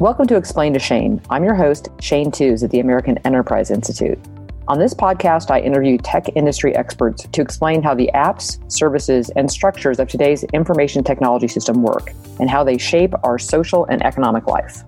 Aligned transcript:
Welcome 0.00 0.28
to 0.28 0.36
Explain 0.36 0.72
to 0.72 0.78
Shane. 0.78 1.20
I'm 1.28 1.44
your 1.44 1.54
host, 1.54 1.90
Shane 2.00 2.30
Tews 2.30 2.64
at 2.64 2.70
the 2.70 2.80
American 2.80 3.18
Enterprise 3.26 3.70
Institute. 3.70 4.18
On 4.66 4.78
this 4.78 4.94
podcast, 4.94 5.50
I 5.50 5.60
interview 5.60 5.98
tech 5.98 6.34
industry 6.34 6.74
experts 6.74 7.28
to 7.30 7.42
explain 7.42 7.82
how 7.82 7.94
the 7.94 8.10
apps, 8.14 8.58
services, 8.72 9.28
and 9.36 9.50
structures 9.50 10.00
of 10.00 10.08
today's 10.08 10.42
information 10.54 11.04
technology 11.04 11.48
system 11.48 11.82
work 11.82 12.12
and 12.38 12.48
how 12.48 12.64
they 12.64 12.78
shape 12.78 13.12
our 13.24 13.38
social 13.38 13.84
and 13.90 14.02
economic 14.02 14.46
life. 14.46 14.84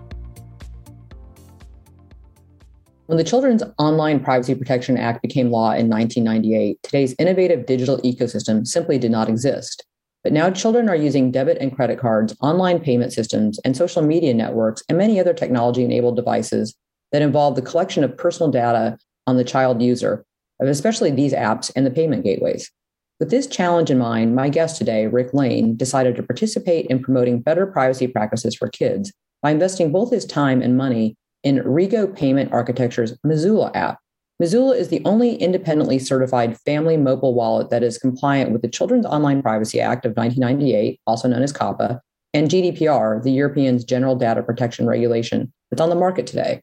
When 3.05 3.19
the 3.19 3.25
Children's 3.25 3.63
Online 3.77 4.19
Privacy 4.19 4.55
Protection 4.55 4.97
Act 4.97 5.21
became 5.21 5.51
law 5.51 5.73
in 5.73 5.91
1998, 5.91 6.79
today's 6.83 7.15
innovative 7.19 7.67
digital 7.67 7.99
ecosystem 7.99 8.67
simply 8.67 8.97
did 8.97 9.11
not 9.11 9.29
exist. 9.29 9.85
But 10.23 10.33
now 10.33 10.51
children 10.51 10.89
are 10.89 10.97
using 10.97 11.31
debit 11.31 11.59
and 11.61 11.75
credit 11.75 11.99
cards, 11.99 12.37
online 12.41 12.81
payment 12.81 13.13
systems, 13.13 13.59
and 13.65 13.77
social 13.77 14.03
media 14.03 14.35
networks, 14.35 14.83
and 14.89 14.97
many 14.97 15.19
other 15.19 15.35
technology 15.35 15.85
enabled 15.85 16.17
devices 16.17 16.75
that 17.11 17.23
involve 17.23 17.57
the 17.57 17.63
collection 17.63 18.05
of 18.05 18.17
personal 18.17 18.51
data 18.51 18.99
on 19.27 19.37
the 19.37 19.45
child 19.45 19.83
user, 19.83 20.25
especially 20.61 21.11
these 21.11 21.33
apps 21.33 21.73
and 21.75 21.85
the 21.85 21.91
payment 21.91 22.25
gateways. 22.25 22.71
With 23.19 23.31
this 23.31 23.47
challenge 23.47 23.91
in 23.91 23.99
mind, 23.99 24.35
my 24.35 24.49
guest 24.49 24.79
today, 24.79 25.07
Rick 25.07 25.35
Lane, 25.35 25.77
decided 25.77 26.17
to 26.17 26.23
participate 26.23 26.87
in 26.87 27.03
promoting 27.03 27.41
better 27.41 27.67
privacy 27.67 28.07
practices 28.07 28.55
for 28.55 28.69
kids 28.69 29.13
by 29.43 29.51
investing 29.51 29.93
both 29.93 30.11
his 30.11 30.25
time 30.25 30.63
and 30.63 30.77
money 30.77 31.17
in 31.45 31.57
Rego 31.59 32.17
Payment 32.17 32.53
Architecture's 32.53 33.17
Mazoola 33.27 33.75
app, 33.75 33.99
Mazoola 34.41 34.77
is 34.77 34.89
the 34.89 35.03
only 35.05 35.37
independently 35.37 35.99
certified 35.99 36.59
family 36.59 36.97
mobile 36.97 37.35
wallet 37.35 37.71
that 37.71 37.83
is 37.83 37.99
compliant 37.99 38.51
with 38.51 38.63
the 38.63 38.69
Children's 38.69 39.07
Online 39.07 39.43
Privacy 39.43 39.81
Act 39.81 40.05
of 40.05 40.17
1998, 40.17 41.01
also 41.07 41.29
known 41.29 41.43
as 41.43 41.53
COPPA, 41.53 42.01
and 42.35 42.49
GDPR, 42.49 43.23
the 43.23 43.31
European's 43.31 43.85
General 43.85 44.17
Data 44.17 44.43
Protection 44.43 44.87
Regulation, 44.87 45.53
that's 45.71 45.83
on 45.83 45.91
the 45.91 45.97
market 45.97 46.27
today. 46.27 46.61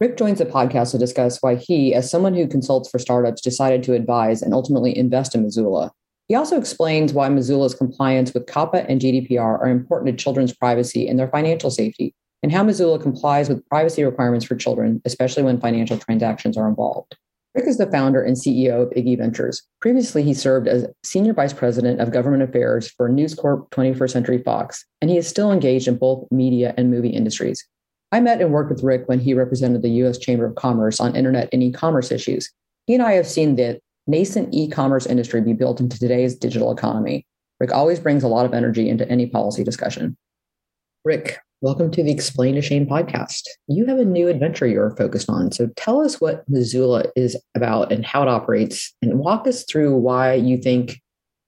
Rick 0.00 0.16
joins 0.16 0.38
the 0.38 0.46
podcast 0.46 0.92
to 0.92 0.98
discuss 0.98 1.42
why 1.42 1.56
he, 1.56 1.92
as 1.92 2.08
someone 2.08 2.34
who 2.34 2.46
consults 2.46 2.88
for 2.88 3.00
startups, 3.00 3.42
decided 3.42 3.82
to 3.82 3.94
advise 3.94 4.42
and 4.42 4.54
ultimately 4.54 4.96
invest 4.96 5.34
in 5.34 5.44
Mazoola. 5.44 5.90
He 6.28 6.36
also 6.36 6.56
explains 6.56 7.12
why 7.12 7.28
Mazoola's 7.28 7.74
compliance 7.74 8.32
with 8.32 8.46
COPPA 8.46 8.86
and 8.88 9.00
GDPR 9.00 9.58
are 9.60 9.68
important 9.68 10.16
to 10.16 10.22
children's 10.22 10.54
privacy 10.54 11.08
and 11.08 11.18
their 11.18 11.28
financial 11.28 11.70
safety, 11.70 12.14
and 12.42 12.52
how 12.52 12.64
Mazoola 12.64 13.00
complies 13.00 13.48
with 13.48 13.66
privacy 13.68 14.04
requirements 14.04 14.44
for 14.44 14.56
children, 14.56 15.02
especially 15.04 15.42
when 15.42 15.60
financial 15.60 15.98
transactions 15.98 16.56
are 16.56 16.68
involved. 16.68 17.16
Rick 17.54 17.66
is 17.66 17.78
the 17.78 17.90
founder 17.90 18.22
and 18.22 18.36
CEO 18.36 18.82
of 18.82 18.90
Iggy 18.90 19.18
Ventures. 19.18 19.62
Previously, 19.80 20.22
he 20.22 20.34
served 20.34 20.68
as 20.68 20.86
Senior 21.02 21.32
Vice 21.32 21.52
President 21.52 22.00
of 22.00 22.12
Government 22.12 22.42
Affairs 22.42 22.88
for 22.88 23.08
News 23.08 23.34
Corp 23.34 23.70
21st 23.70 24.10
Century 24.10 24.42
Fox, 24.42 24.84
and 25.00 25.10
he 25.10 25.16
is 25.16 25.26
still 25.26 25.50
engaged 25.50 25.88
in 25.88 25.96
both 25.96 26.30
media 26.30 26.74
and 26.76 26.90
movie 26.90 27.08
industries. 27.08 27.66
I 28.12 28.20
met 28.20 28.40
and 28.40 28.52
worked 28.52 28.70
with 28.70 28.84
Rick 28.84 29.08
when 29.08 29.18
he 29.18 29.34
represented 29.34 29.82
the 29.82 29.90
U.S. 29.90 30.18
Chamber 30.18 30.46
of 30.46 30.54
Commerce 30.54 31.00
on 31.00 31.16
internet 31.16 31.48
and 31.52 31.62
e 31.62 31.72
commerce 31.72 32.12
issues. 32.12 32.50
He 32.86 32.94
and 32.94 33.02
I 33.02 33.12
have 33.12 33.26
seen 33.26 33.56
the 33.56 33.80
nascent 34.06 34.54
e 34.54 34.68
commerce 34.68 35.06
industry 35.06 35.40
be 35.40 35.52
built 35.52 35.80
into 35.80 35.98
today's 35.98 36.36
digital 36.36 36.70
economy. 36.70 37.26
Rick 37.60 37.72
always 37.72 37.98
brings 37.98 38.22
a 38.22 38.28
lot 38.28 38.46
of 38.46 38.54
energy 38.54 38.88
into 38.88 39.08
any 39.08 39.26
policy 39.26 39.64
discussion. 39.64 40.16
Rick, 41.04 41.40
Welcome 41.60 41.90
to 41.90 42.04
the 42.04 42.12
Explain 42.12 42.54
to 42.54 42.62
Shane 42.62 42.86
podcast. 42.86 43.42
You 43.66 43.84
have 43.86 43.98
a 43.98 44.04
new 44.04 44.28
adventure 44.28 44.68
you're 44.68 44.94
focused 44.94 45.28
on. 45.28 45.50
So 45.50 45.66
tell 45.74 46.00
us 46.00 46.20
what 46.20 46.48
Mazoola 46.48 47.10
is 47.16 47.36
about 47.56 47.90
and 47.90 48.06
how 48.06 48.22
it 48.22 48.28
operates, 48.28 48.94
and 49.02 49.18
walk 49.18 49.44
us 49.48 49.64
through 49.64 49.96
why 49.96 50.34
you 50.34 50.56
think 50.56 51.00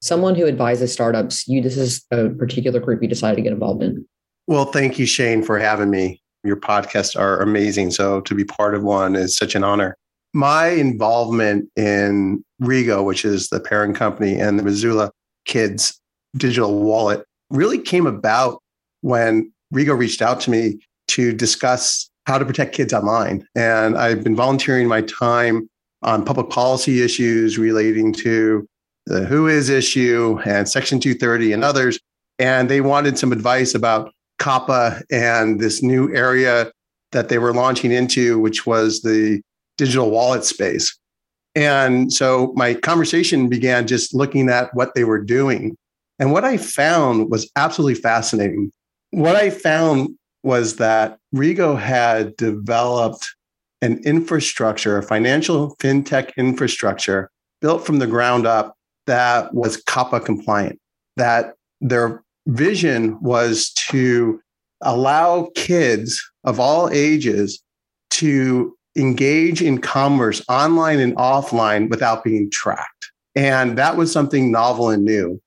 someone 0.03 0.35
who 0.35 0.49
advises 0.49 0.93
startups, 0.93 1.47
you 1.47 1.63
this 1.63 1.77
is 1.77 2.05
a 2.11 2.29
particular 2.31 2.81
group 2.81 3.01
you 3.01 3.09
decided 3.09 3.37
to 3.37 3.43
get 3.43 3.53
involved 3.53 3.85
in. 3.85 4.05
Well, 4.49 4.65
thank 4.65 4.99
you, 4.99 5.07
Shane, 5.07 5.45
for 5.45 5.61
having 5.61 5.91
me. 5.91 6.21
Your 6.43 6.57
podcasts 6.57 7.17
are 7.17 7.41
amazing. 7.41 7.93
So 7.93 8.21
to 8.23 8.35
be 8.35 8.45
part 8.45 8.75
of 8.75 8.83
one 8.83 9.15
is 9.15 9.37
such 9.37 9.55
an 9.55 9.63
honor. 9.63 9.97
My 10.35 10.71
involvement 10.71 11.71
in 11.77 12.45
Rego, 12.61 13.05
which 13.05 13.25
is 13.25 13.47
the 13.47 13.61
parent 13.61 13.95
company, 13.95 14.41
and 14.41 14.59
the 14.59 14.65
Mazoola 14.65 15.11
Kids 15.45 16.01
digital 16.37 16.81
wallet 16.81 17.25
really 17.51 17.79
came 17.79 18.09
about 18.09 18.61
when 19.03 19.53
Rego 19.75 19.97
reached 19.97 20.23
out 20.23 20.41
to 20.41 20.51
me 20.51 20.81
to 21.09 21.33
discuss 21.33 22.11
how 22.27 22.39
to 22.39 22.45
protect 22.45 22.75
kids 22.75 22.93
online. 22.93 23.47
And 23.55 23.97
I've 23.97 24.23
been 24.23 24.37
volunteering 24.37 24.89
my 24.89 25.03
time 25.03 25.69
on 26.03 26.25
public 26.25 26.51
policy 26.51 27.03
issues 27.03 27.59
relating 27.59 28.13
to 28.15 28.67
the 29.07 29.27
WHOIS 29.27 29.69
issue 29.69 30.39
and 30.45 30.69
Section 30.69 31.01
230 31.01 31.53
and 31.53 31.65
others. 31.65 31.99
And 32.39 32.69
they 32.69 32.81
wanted 32.81 33.19
some 33.19 33.33
advice 33.33 33.75
about 33.75 34.13
COPPA 34.41 35.03
and 35.11 35.61
this 35.61 35.83
new 35.83 36.15
area 36.15 36.71
that 37.13 37.29
they 37.29 37.39
were 37.39 37.53
launching 37.53 37.93
into, 37.93 38.39
which 38.39 38.67
was 38.67 39.03
the 39.03 39.43
digital 39.77 40.11
wallet 40.11 40.45
space. 40.45 40.97
And 41.55 42.13
so 42.13 42.53
my 42.55 42.75
conversation 42.75 43.49
began 43.49 43.87
just 43.87 44.15
looking 44.15 44.49
at 44.49 44.73
what 44.75 44.95
they 44.95 45.05
were 45.05 45.23
doing. 45.23 45.77
And 46.19 46.33
what 46.33 46.45
I 46.45 46.57
found 46.57 47.31
was 47.31 47.51
absolutely 47.57 48.01
fascinating 48.01 48.71
what 49.11 49.37
I 49.37 49.51
found 49.51 50.11
was 50.43 50.77
that 50.77 51.19
Rego 51.35 51.79
had 51.79 52.37
developed 52.37 53.29
an 53.83 54.01
infrastructure, 54.05 54.99
a 54.99 55.03
financial 55.03 55.77
fintech 55.77 56.35
infrastructure 56.37 57.31
built 57.61 57.85
from 57.85 57.99
the 57.99 58.07
ground 58.07 58.47
up 58.47 58.75
that 59.07 59.55
was 59.55 59.83
COPPA 59.85 60.25
compliant, 60.25 60.79
that 61.17 61.55
their 61.81 62.23
vision 62.47 63.21
was 63.21 63.71
to 63.91 64.41
allow 64.83 65.51
kids 65.55 66.23
of 66.45 66.59
all 66.59 66.89
ages 66.91 67.63
to 68.11 68.77
engage 68.97 69.63
in 69.63 69.81
commerce 69.81 70.43
online 70.49 70.99
and 70.99 71.17
offline 71.17 71.89
without 71.91 72.25
being 72.25 72.51
tracked. 72.51 73.13
And 73.35 73.79
that 73.79 73.97
was 73.97 74.11
something 74.11 74.51
novel 74.51 74.91
and 74.91 75.05
new 75.05 75.41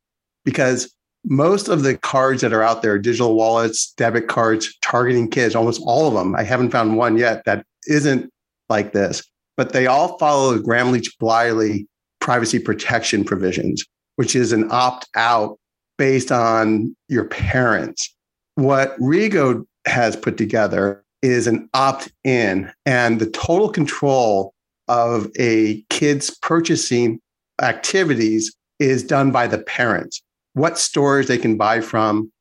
because 0.45 0.92
most 1.25 1.69
of 1.69 1.83
the 1.83 1.97
cards 1.97 2.41
that 2.41 2.53
are 2.53 2.63
out 2.63 2.81
there, 2.81 2.97
digital 2.99 3.35
wallets, 3.35 3.93
debit 3.93 4.27
cards, 4.27 4.75
targeting 4.81 5.29
kids, 5.29 5.55
almost 5.55 5.81
all 5.85 6.07
of 6.07 6.13
them, 6.13 6.35
I 6.35 6.43
haven't 6.43 6.71
found 6.71 6.97
one 6.97 7.17
yet 7.17 7.45
that 7.45 7.65
isn't 7.87 8.29
like 8.69 8.93
this, 8.93 9.23
but 9.55 9.73
they 9.73 9.87
all 9.87 10.17
follow 10.17 10.53
the 10.53 10.61
Gramm 10.61 10.91
Leach 10.91 11.17
Bliley 11.19 11.85
privacy 12.19 12.59
protection 12.59 13.23
provisions, 13.23 13.85
which 14.15 14.35
is 14.35 14.51
an 14.51 14.67
opt 14.71 15.07
out 15.15 15.57
based 15.97 16.31
on 16.31 16.95
your 17.07 17.25
parents. 17.25 18.13
What 18.55 18.97
Rego 18.99 19.65
has 19.85 20.15
put 20.15 20.37
together 20.37 21.03
is 21.21 21.47
an 21.47 21.69
opt 21.73 22.11
in, 22.23 22.71
and 22.85 23.19
the 23.19 23.29
total 23.29 23.69
control 23.69 24.53
of 24.89 25.29
a 25.39 25.81
kid's 25.89 26.29
purchasing 26.41 27.19
activities 27.61 28.53
is 28.79 29.03
done 29.03 29.31
by 29.31 29.47
the 29.47 29.59
parents 29.59 30.21
what 30.53 30.77
stores 30.77 31.27
they 31.27 31.37
can 31.37 31.57
buy 31.57 31.81
from, 31.81 32.31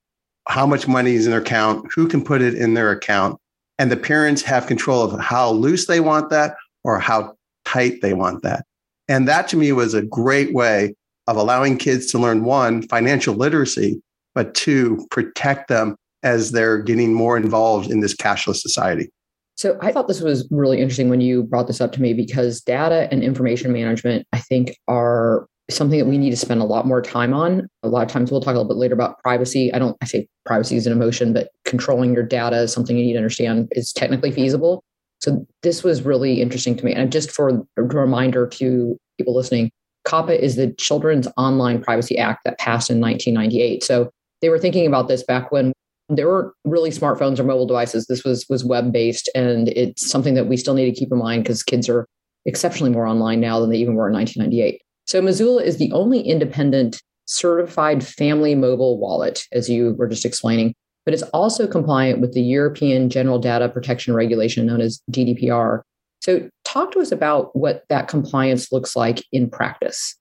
how 0.48 0.66
much 0.66 0.88
money 0.88 1.14
is 1.14 1.26
in 1.26 1.32
their 1.32 1.40
account, 1.40 1.86
who 1.94 2.08
can 2.08 2.22
put 2.22 2.42
it 2.42 2.54
in 2.54 2.74
their 2.74 2.90
account. 2.90 3.38
And 3.78 3.90
the 3.90 3.96
parents 3.96 4.42
have 4.42 4.66
control 4.66 5.02
of 5.02 5.18
how 5.20 5.50
loose 5.50 5.86
they 5.86 6.00
want 6.00 6.30
that 6.30 6.56
or 6.84 6.98
how 6.98 7.34
tight 7.64 8.00
they 8.02 8.12
want 8.12 8.42
that. 8.42 8.64
And 9.08 9.26
that 9.28 9.48
to 9.48 9.56
me 9.56 9.72
was 9.72 9.94
a 9.94 10.02
great 10.02 10.54
way 10.54 10.94
of 11.26 11.36
allowing 11.36 11.78
kids 11.78 12.10
to 12.12 12.18
learn 12.18 12.44
one, 12.44 12.82
financial 12.88 13.34
literacy, 13.34 14.00
but 14.34 14.54
two, 14.54 15.06
protect 15.10 15.68
them 15.68 15.96
as 16.22 16.52
they're 16.52 16.78
getting 16.78 17.14
more 17.14 17.36
involved 17.36 17.90
in 17.90 18.00
this 18.00 18.14
cashless 18.14 18.56
society. 18.56 19.10
So 19.56 19.78
I 19.80 19.92
thought 19.92 20.08
this 20.08 20.20
was 20.20 20.48
really 20.50 20.80
interesting 20.80 21.08
when 21.08 21.20
you 21.20 21.42
brought 21.44 21.66
this 21.66 21.80
up 21.80 21.92
to 21.92 22.02
me 22.02 22.14
because 22.14 22.60
data 22.60 23.08
and 23.12 23.22
information 23.22 23.72
management, 23.72 24.26
I 24.32 24.38
think, 24.38 24.76
are 24.88 25.46
something 25.74 25.98
that 25.98 26.06
we 26.06 26.18
need 26.18 26.30
to 26.30 26.36
spend 26.36 26.60
a 26.60 26.64
lot 26.64 26.86
more 26.86 27.02
time 27.02 27.34
on. 27.34 27.68
A 27.82 27.88
lot 27.88 28.02
of 28.04 28.08
times 28.08 28.30
we'll 28.30 28.40
talk 28.40 28.54
a 28.54 28.58
little 28.58 28.68
bit 28.68 28.76
later 28.76 28.94
about 28.94 29.18
privacy. 29.22 29.72
I 29.72 29.78
don't 29.78 29.96
I 30.02 30.06
say 30.06 30.28
privacy 30.44 30.76
is 30.76 30.86
an 30.86 30.92
emotion, 30.92 31.32
but 31.32 31.50
controlling 31.64 32.14
your 32.14 32.22
data 32.22 32.62
is 32.62 32.72
something 32.72 32.96
you 32.96 33.04
need 33.04 33.12
to 33.12 33.18
understand 33.18 33.68
is 33.72 33.92
technically 33.92 34.30
feasible. 34.30 34.82
So 35.20 35.46
this 35.62 35.84
was 35.84 36.02
really 36.02 36.42
interesting 36.42 36.76
to 36.76 36.84
me. 36.84 36.92
And 36.92 37.12
just 37.12 37.30
for 37.30 37.64
a 37.76 37.82
reminder 37.82 38.46
to 38.46 38.96
people 39.18 39.34
listening, 39.36 39.70
COPPA 40.04 40.38
is 40.38 40.56
the 40.56 40.72
Children's 40.72 41.28
Online 41.36 41.80
Privacy 41.80 42.18
Act 42.18 42.40
that 42.44 42.58
passed 42.58 42.90
in 42.90 43.00
1998. 43.00 43.84
So 43.84 44.10
they 44.40 44.48
were 44.48 44.58
thinking 44.58 44.86
about 44.86 45.06
this 45.06 45.22
back 45.22 45.52
when 45.52 45.72
there 46.08 46.26
weren't 46.26 46.52
really 46.64 46.90
smartphones 46.90 47.38
or 47.38 47.44
mobile 47.44 47.66
devices. 47.66 48.06
This 48.06 48.24
was 48.24 48.44
was 48.48 48.64
web 48.64 48.92
based, 48.92 49.30
and 49.34 49.68
it's 49.68 50.10
something 50.10 50.34
that 50.34 50.46
we 50.46 50.56
still 50.56 50.74
need 50.74 50.92
to 50.92 50.98
keep 50.98 51.12
in 51.12 51.18
mind 51.18 51.44
because 51.44 51.62
kids 51.62 51.88
are 51.88 52.06
exceptionally 52.44 52.92
more 52.92 53.06
online 53.06 53.40
now 53.40 53.60
than 53.60 53.70
they 53.70 53.78
even 53.78 53.94
were 53.94 54.08
in 54.08 54.14
1998. 54.14 54.82
So 55.06 55.20
Mazoola 55.20 55.62
is 55.62 55.78
the 55.78 55.92
only 55.92 56.20
independent 56.20 57.02
certified 57.26 58.06
family 58.06 58.54
mobile 58.54 58.98
wallet, 58.98 59.44
as 59.52 59.68
you 59.68 59.94
were 59.94 60.08
just 60.08 60.24
explaining, 60.24 60.74
but 61.04 61.14
it's 61.14 61.22
also 61.34 61.66
compliant 61.66 62.20
with 62.20 62.32
the 62.32 62.42
European 62.42 63.08
General 63.10 63.38
Data 63.38 63.68
Protection 63.68 64.14
Regulation 64.14 64.66
known 64.66 64.80
as 64.80 65.00
GDPR. 65.10 65.82
So 66.20 66.48
talk 66.64 66.92
to 66.92 67.00
us 67.00 67.10
about 67.10 67.54
what 67.56 67.84
that 67.88 68.08
compliance 68.08 68.70
looks 68.70 68.94
like 68.94 69.24
in 69.32 69.50
practice. 69.50 70.16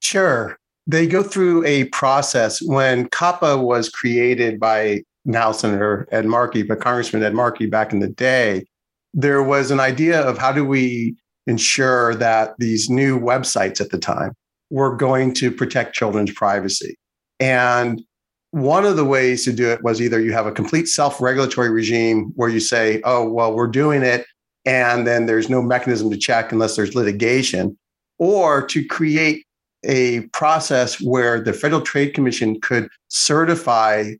Sure. 0.00 0.56
They 0.86 1.06
go 1.06 1.22
through 1.22 1.64
a 1.64 1.84
process 1.84 2.60
when 2.60 3.08
COPPA 3.10 3.62
was 3.62 3.88
created 3.88 4.58
by 4.58 5.02
now 5.24 5.52
Senator 5.52 6.08
Ed 6.10 6.26
Markey, 6.26 6.62
but 6.62 6.80
Congressman 6.80 7.22
Ed 7.22 7.34
Markey 7.34 7.66
back 7.66 7.92
in 7.92 8.00
the 8.00 8.08
day, 8.08 8.64
there 9.14 9.42
was 9.42 9.70
an 9.70 9.80
idea 9.80 10.20
of 10.20 10.38
how 10.38 10.52
do 10.52 10.64
we 10.64 11.16
ensure 11.46 12.14
that 12.14 12.54
these 12.58 12.88
new 12.90 13.18
websites 13.18 13.80
at 13.80 13.90
the 13.90 13.98
time 13.98 14.32
were 14.70 14.96
going 14.96 15.34
to 15.34 15.50
protect 15.50 15.94
children's 15.94 16.32
privacy. 16.32 16.96
And 17.38 18.02
one 18.52 18.84
of 18.84 18.96
the 18.96 19.04
ways 19.04 19.44
to 19.44 19.52
do 19.52 19.68
it 19.70 19.82
was 19.82 20.00
either 20.00 20.20
you 20.20 20.32
have 20.32 20.46
a 20.46 20.52
complete 20.52 20.88
self 20.88 21.20
regulatory 21.20 21.70
regime 21.70 22.32
where 22.34 22.48
you 22.48 22.60
say, 22.60 23.00
oh, 23.04 23.28
well, 23.28 23.54
we're 23.54 23.68
doing 23.68 24.02
it, 24.02 24.26
and 24.64 25.06
then 25.06 25.26
there's 25.26 25.48
no 25.48 25.62
mechanism 25.62 26.10
to 26.10 26.16
check 26.16 26.52
unless 26.52 26.76
there's 26.76 26.94
litigation, 26.94 27.78
or 28.18 28.66
to 28.66 28.84
create 28.84 29.44
a 29.84 30.22
process 30.28 31.00
where 31.00 31.40
the 31.40 31.52
Federal 31.52 31.80
Trade 31.80 32.12
Commission 32.12 32.60
could 32.60 32.88
certify 33.08 34.12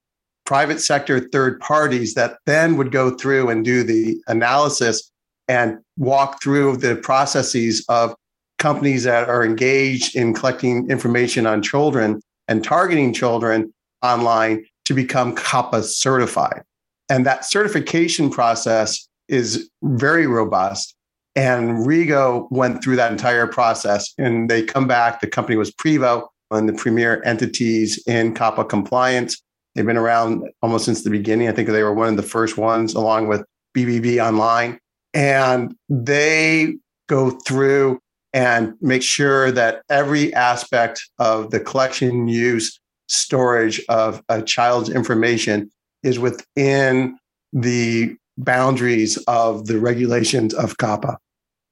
private 0.47 0.81
sector 0.81 1.29
third 1.29 1.61
parties 1.61 2.15
that 2.15 2.39
then 2.47 2.77
would 2.77 2.91
go 2.91 3.17
through 3.17 3.49
and 3.51 3.65
do 3.65 3.83
the 3.83 4.21
analysis 4.27 5.11
and 5.51 5.81
walk 5.97 6.41
through 6.41 6.77
the 6.77 6.95
processes 6.95 7.85
of 7.89 8.15
companies 8.61 9.03
that 9.03 9.29
are 9.29 9.45
engaged 9.45 10.15
in 10.15 10.33
collecting 10.33 10.89
information 10.89 11.45
on 11.45 11.61
children 11.61 12.21
and 12.47 12.63
targeting 12.63 13.13
children 13.13 13.75
online 14.01 14.65
to 14.85 14.95
become 14.95 15.35
COPPA 15.35 15.83
certified. 15.83 16.63
And 17.09 17.27
that 17.27 17.45
certification 17.45 18.31
process 18.31 19.09
is 19.27 19.69
very 19.83 20.29
robust. 20.29 20.95
And 21.35 21.85
Rego 21.85 22.47
went 22.53 22.85
through 22.85 22.97
that 22.97 23.11
entire 23.11 23.49
process 23.49 24.15
and 24.19 24.49
they 24.49 24.63
come 24.63 24.87
back. 24.87 25.21
The 25.21 25.27
company 25.27 25.57
was 25.57 25.73
PRIVO, 25.73 26.29
one 26.51 26.69
of 26.69 26.77
the 26.77 26.81
premier 26.81 27.21
entities 27.25 28.01
in 28.07 28.35
COPPA 28.35 28.69
compliance. 28.69 29.43
They've 29.75 29.85
been 29.85 29.97
around 29.97 30.49
almost 30.63 30.85
since 30.85 31.03
the 31.03 31.11
beginning. 31.11 31.49
I 31.49 31.53
think 31.53 31.69
they 31.69 31.83
were 31.83 31.95
one 31.95 32.09
of 32.09 32.17
the 32.17 32.23
first 32.23 32.57
ones, 32.57 32.95
along 32.95 33.27
with 33.27 33.45
BBB 33.77 34.25
Online. 34.25 34.79
And 35.15 35.75
they 35.89 36.77
go 37.09 37.31
through 37.31 38.01
and 38.33 38.75
make 38.81 39.03
sure 39.03 39.51
that 39.51 39.83
every 39.89 40.33
aspect 40.35 41.03
of 41.19 41.51
the 41.51 41.61
collection, 41.61 42.29
use, 42.29 42.79
storage 43.09 43.83
of 43.89 44.23
a 44.29 44.41
child's 44.41 44.89
information 44.89 45.71
is 46.03 46.19
within 46.19 47.19
the 47.53 48.15
boundaries 48.39 49.17
of 49.27 49.67
the 49.67 49.79
regulations 49.79 50.55
of 50.55 50.77
COPPA. 50.79 51.17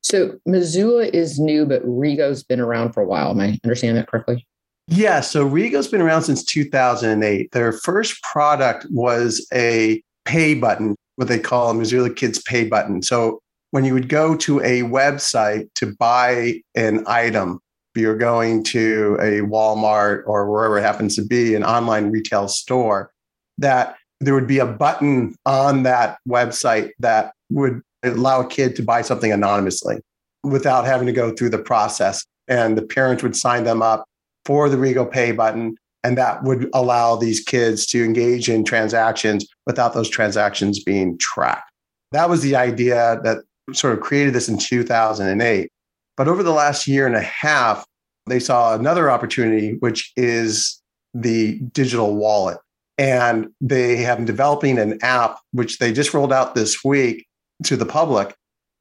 So 0.02 0.38
Mazoola 0.46 1.08
is 1.10 1.38
new, 1.38 1.64
but 1.64 1.80
Rego's 1.84 2.42
been 2.42 2.60
around 2.60 2.92
for 2.92 3.02
a 3.02 3.06
while. 3.06 3.30
Am 3.30 3.40
I 3.40 3.58
understanding 3.64 3.96
that 3.96 4.08
correctly? 4.08 4.46
Yeah. 4.88 5.20
So 5.20 5.44
Rego's 5.44 5.88
been 5.88 6.00
around 6.00 6.22
since 6.22 6.44
2008. 6.44 7.52
Their 7.52 7.72
first 7.72 8.22
product 8.22 8.86
was 8.90 9.46
a 9.52 10.02
pay 10.24 10.54
button, 10.54 10.96
what 11.18 11.26
they 11.26 11.38
call 11.40 11.68
a 11.68 11.74
Mazoola 11.74 12.14
Kids 12.14 12.40
pay 12.40 12.64
button. 12.64 13.02
So 13.02 13.40
when 13.72 13.84
you 13.84 13.92
would 13.92 14.08
go 14.08 14.36
to 14.36 14.60
a 14.60 14.82
website 14.82 15.68
to 15.74 15.92
buy 15.98 16.62
an 16.76 17.02
item, 17.08 17.58
you're 17.96 18.16
going 18.16 18.62
to 18.62 19.18
a 19.20 19.40
Walmart 19.40 20.22
or 20.26 20.48
wherever 20.48 20.78
it 20.78 20.82
happens 20.82 21.16
to 21.16 21.24
be, 21.24 21.56
an 21.56 21.64
online 21.64 22.12
retail 22.12 22.46
store, 22.46 23.10
that 23.58 23.96
there 24.20 24.32
would 24.32 24.46
be 24.46 24.60
a 24.60 24.66
button 24.66 25.34
on 25.44 25.82
that 25.82 26.18
website 26.28 26.90
that 27.00 27.32
would 27.50 27.82
allow 28.04 28.40
a 28.40 28.46
kid 28.46 28.76
to 28.76 28.82
buy 28.84 29.02
something 29.02 29.32
anonymously 29.32 29.96
without 30.44 30.84
having 30.84 31.08
to 31.08 31.12
go 31.12 31.34
through 31.34 31.50
the 31.50 31.58
process. 31.58 32.24
And 32.46 32.78
the 32.78 32.86
parents 32.86 33.24
would 33.24 33.34
sign 33.34 33.64
them 33.64 33.82
up 33.82 34.04
for 34.44 34.68
the 34.68 34.76
Rego 34.76 35.10
Pay 35.10 35.32
button. 35.32 35.76
And 36.04 36.16
that 36.16 36.44
would 36.44 36.70
allow 36.74 37.16
these 37.16 37.40
kids 37.40 37.86
to 37.86 38.04
engage 38.04 38.48
in 38.48 38.64
transactions 38.64 39.46
without 39.66 39.94
those 39.94 40.08
transactions 40.08 40.82
being 40.82 41.18
tracked. 41.18 41.70
That 42.12 42.30
was 42.30 42.42
the 42.42 42.56
idea 42.56 43.20
that 43.24 43.38
sort 43.72 43.94
of 43.94 44.00
created 44.00 44.32
this 44.32 44.48
in 44.48 44.58
2008. 44.58 45.70
But 46.16 46.28
over 46.28 46.42
the 46.42 46.52
last 46.52 46.86
year 46.86 47.06
and 47.06 47.16
a 47.16 47.20
half, 47.20 47.84
they 48.26 48.40
saw 48.40 48.74
another 48.74 49.10
opportunity, 49.10 49.76
which 49.80 50.12
is 50.16 50.80
the 51.14 51.58
digital 51.72 52.16
wallet. 52.16 52.58
And 52.96 53.48
they 53.60 53.96
have 53.96 54.18
been 54.18 54.26
developing 54.26 54.78
an 54.78 54.98
app, 55.02 55.38
which 55.52 55.78
they 55.78 55.92
just 55.92 56.12
rolled 56.12 56.32
out 56.32 56.54
this 56.54 56.82
week 56.84 57.26
to 57.64 57.76
the 57.76 57.86
public, 57.86 58.34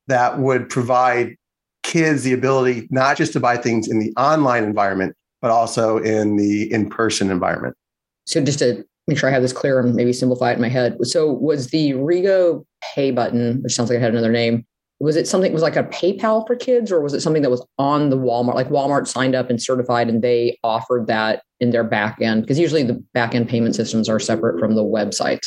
that 0.08 0.40
would 0.40 0.70
provide 0.70 1.36
kids 1.84 2.24
the 2.24 2.34
ability 2.34 2.88
not 2.90 3.18
just 3.18 3.34
to 3.34 3.40
buy 3.40 3.58
things 3.58 3.88
in 3.88 4.00
the 4.00 4.14
online 4.18 4.64
environment, 4.64 5.16
but 5.42 5.52
also 5.52 5.98
in 5.98 6.38
the 6.38 6.72
in 6.72 6.90
person 6.90 7.30
environment. 7.30 7.76
So, 8.26 8.44
just 8.44 8.60
to 8.60 8.84
make 9.08 9.18
sure 9.18 9.30
I 9.30 9.32
have 9.32 9.42
this 9.42 9.54
clear 9.54 9.80
and 9.80 9.96
maybe 9.96 10.14
simplify 10.14 10.52
it 10.52 10.56
in 10.56 10.62
my 10.62 10.70
head. 10.70 10.98
So, 11.04 11.32
was 11.32 11.68
the 11.68 11.92
Rego 11.94 12.66
Pay 12.94 13.12
button, 13.12 13.62
which 13.64 13.74
sounds 13.74 13.90
like 13.90 13.98
it 13.98 14.02
had 14.02 14.12
another 14.12 14.32
name, 14.32 14.66
was 15.00 15.16
it 15.16 15.28
something 15.28 15.54
was 15.54 15.62
like 15.62 15.76
a 15.76 15.84
PayPal 15.84 16.46
for 16.48 16.56
kids, 16.56 16.92
or 16.92 17.02
was 17.02 17.14
it 17.14 17.22
something 17.22 17.44
that 17.44 17.52
was 17.52 17.66
on 17.78 18.10
the 18.10 18.18
Walmart? 18.18 18.56
Like 18.56 18.70
Walmart 18.70 19.08
signed 19.08 19.36
up 19.36 19.50
and 19.50 19.62
certified, 19.62 20.10
and 20.10 20.22
they 20.22 20.58
offered 20.64 21.08
that 21.08 21.44
in 21.60 21.72
their 21.72 21.84
back 21.84 22.20
end 22.22 22.42
because 22.42 22.60
usually 22.60 22.84
the 22.84 23.04
back 23.14 23.36
end 23.36 23.50
payment 23.50 23.76
systems 23.76 24.10
are 24.10 24.20
separate 24.20 24.60
from 24.60 24.76
the 24.76 24.84
website. 24.84 25.46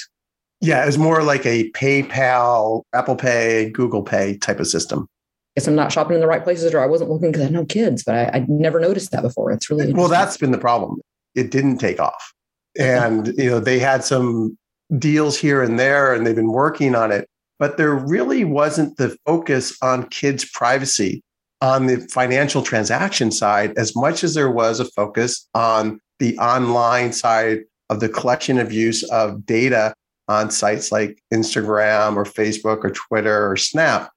Yeah, 0.60 0.82
it 0.82 0.86
was 0.86 0.98
more 0.98 1.22
like 1.22 1.46
a 1.46 1.70
PayPal, 1.70 2.82
Apple 2.94 3.16
Pay, 3.16 3.70
Google 3.70 4.02
Pay 4.02 4.36
type 4.38 4.60
of 4.60 4.66
system. 4.66 5.08
Guess 5.56 5.66
I'm 5.66 5.74
not 5.74 5.92
shopping 5.92 6.14
in 6.14 6.20
the 6.20 6.26
right 6.26 6.44
places, 6.44 6.72
or 6.72 6.80
I 6.80 6.86
wasn't 6.86 7.10
looking 7.10 7.30
because 7.32 7.42
I 7.42 7.44
had 7.46 7.52
no 7.52 7.64
kids, 7.64 8.04
but 8.04 8.14
I, 8.14 8.38
would 8.38 8.48
never 8.48 8.78
noticed 8.78 9.10
that 9.10 9.22
before. 9.22 9.50
It's 9.50 9.68
really 9.68 9.92
well. 9.92 10.08
That's 10.08 10.36
been 10.36 10.52
the 10.52 10.58
problem. 10.58 11.00
It 11.34 11.50
didn't 11.50 11.78
take 11.78 12.00
off, 12.00 12.32
and 12.78 13.28
you 13.36 13.50
know 13.50 13.60
they 13.60 13.78
had 13.78 14.04
some 14.04 14.56
deals 14.98 15.36
here 15.38 15.62
and 15.62 15.78
there, 15.78 16.14
and 16.14 16.26
they've 16.26 16.36
been 16.36 16.52
working 16.52 16.94
on 16.94 17.10
it 17.10 17.28
but 17.60 17.76
there 17.76 17.94
really 17.94 18.42
wasn't 18.42 18.96
the 18.96 19.14
focus 19.26 19.76
on 19.82 20.08
kids' 20.08 20.46
privacy 20.46 21.22
on 21.60 21.86
the 21.86 21.98
financial 22.10 22.62
transaction 22.62 23.30
side 23.30 23.74
as 23.76 23.94
much 23.94 24.24
as 24.24 24.32
there 24.34 24.50
was 24.50 24.80
a 24.80 24.86
focus 24.86 25.46
on 25.54 26.00
the 26.18 26.36
online 26.38 27.12
side 27.12 27.60
of 27.90 28.00
the 28.00 28.08
collection 28.08 28.58
of 28.58 28.72
use 28.72 29.02
of 29.10 29.44
data 29.44 29.92
on 30.26 30.50
sites 30.50 30.90
like 30.90 31.22
Instagram 31.32 32.16
or 32.16 32.24
Facebook 32.24 32.82
or 32.82 32.90
Twitter 32.90 33.50
or 33.50 33.58
Snap. 33.58 34.10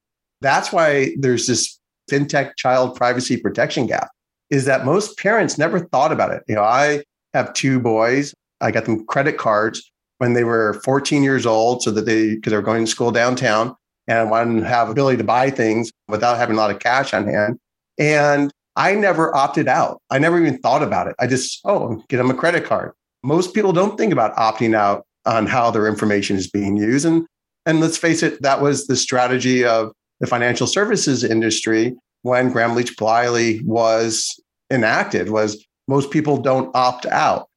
That's 0.44 0.72
why 0.72 1.16
there's 1.18 1.48
this 1.48 1.80
fintech 2.12 2.52
child 2.58 2.96
privacy 2.96 3.38
protection 3.38 3.88
gap 3.88 4.10
is 4.50 4.66
that 4.66 4.86
most 4.86 5.18
parents 5.18 5.58
never 5.58 5.80
thought 5.80 6.12
about 6.12 6.32
it. 6.32 6.44
You 6.48 6.56
know, 6.56 6.64
I 6.64 7.04
have 7.34 7.54
two 7.54 7.80
boys. 7.80 8.34
I 8.62 8.70
got 8.70 8.86
them 8.86 9.06
credit 9.06 9.38
cards 9.38 9.92
when 10.20 10.34
they 10.34 10.44
were 10.44 10.80
14 10.84 11.24
years 11.24 11.46
old 11.46 11.82
so 11.82 11.90
that 11.92 12.06
they, 12.06 12.36
because 12.36 12.52
they 12.52 12.58
were 12.58 12.62
going 12.62 12.86
to 12.86 12.92
school 12.92 13.12
downtown 13.12 13.76
and 14.08 14.20
I 14.20 14.24
wanted 14.24 14.62
to 14.62 14.68
have 14.68 14.90
ability 14.90 15.18
to 15.18 15.24
buy 15.24 15.50
things 15.50 15.92
without 16.08 16.38
having 16.38 16.56
a 16.56 16.60
lot 16.60 16.72
of 16.72 16.80
cash 16.80 17.14
on 17.14 17.26
hand. 17.26 17.58
And 17.98 18.52
I 18.76 18.96
never 18.96 19.36
opted 19.36 19.68
out. 19.68 20.02
I 20.10 20.20
never 20.20 20.40
even 20.40 20.58
thought 20.60 20.84
about 20.84 21.08
it. 21.08 21.16
I 21.20 21.28
just, 21.28 21.62
oh, 21.66 22.04
get 22.10 22.18
them 22.18 22.30
a 22.30 22.36
credit 22.36 22.66
card. 22.66 22.92
Most 23.24 23.54
people 23.54 23.72
don't 23.72 23.98
think 23.98 24.12
about 24.12 24.36
opting 24.36 24.76
out 24.76 25.06
on 25.26 25.46
how 25.46 25.72
their 25.72 25.88
information 25.88 26.36
is 26.36 26.50
being 26.50 26.76
used. 26.76 27.06
And, 27.06 27.26
and 27.66 27.80
let's 27.80 27.98
face 27.98 28.24
it, 28.24 28.42
that 28.42 28.62
was 28.62 28.88
the 28.88 28.96
strategy 28.96 29.64
of 29.64 29.94
the 30.20 30.28
financial 30.28 30.68
services 30.68 31.24
industry 31.24 31.96
when 32.22 32.52
Gramm 32.52 32.76
Leach 32.76 32.96
Bliley 32.98 33.64
was 33.66 34.40
enacted 34.72 35.30
was 35.30 35.66
most 35.88 36.12
people 36.12 36.38
don't 36.38 36.74
opt 36.76 37.06
out 37.08 37.50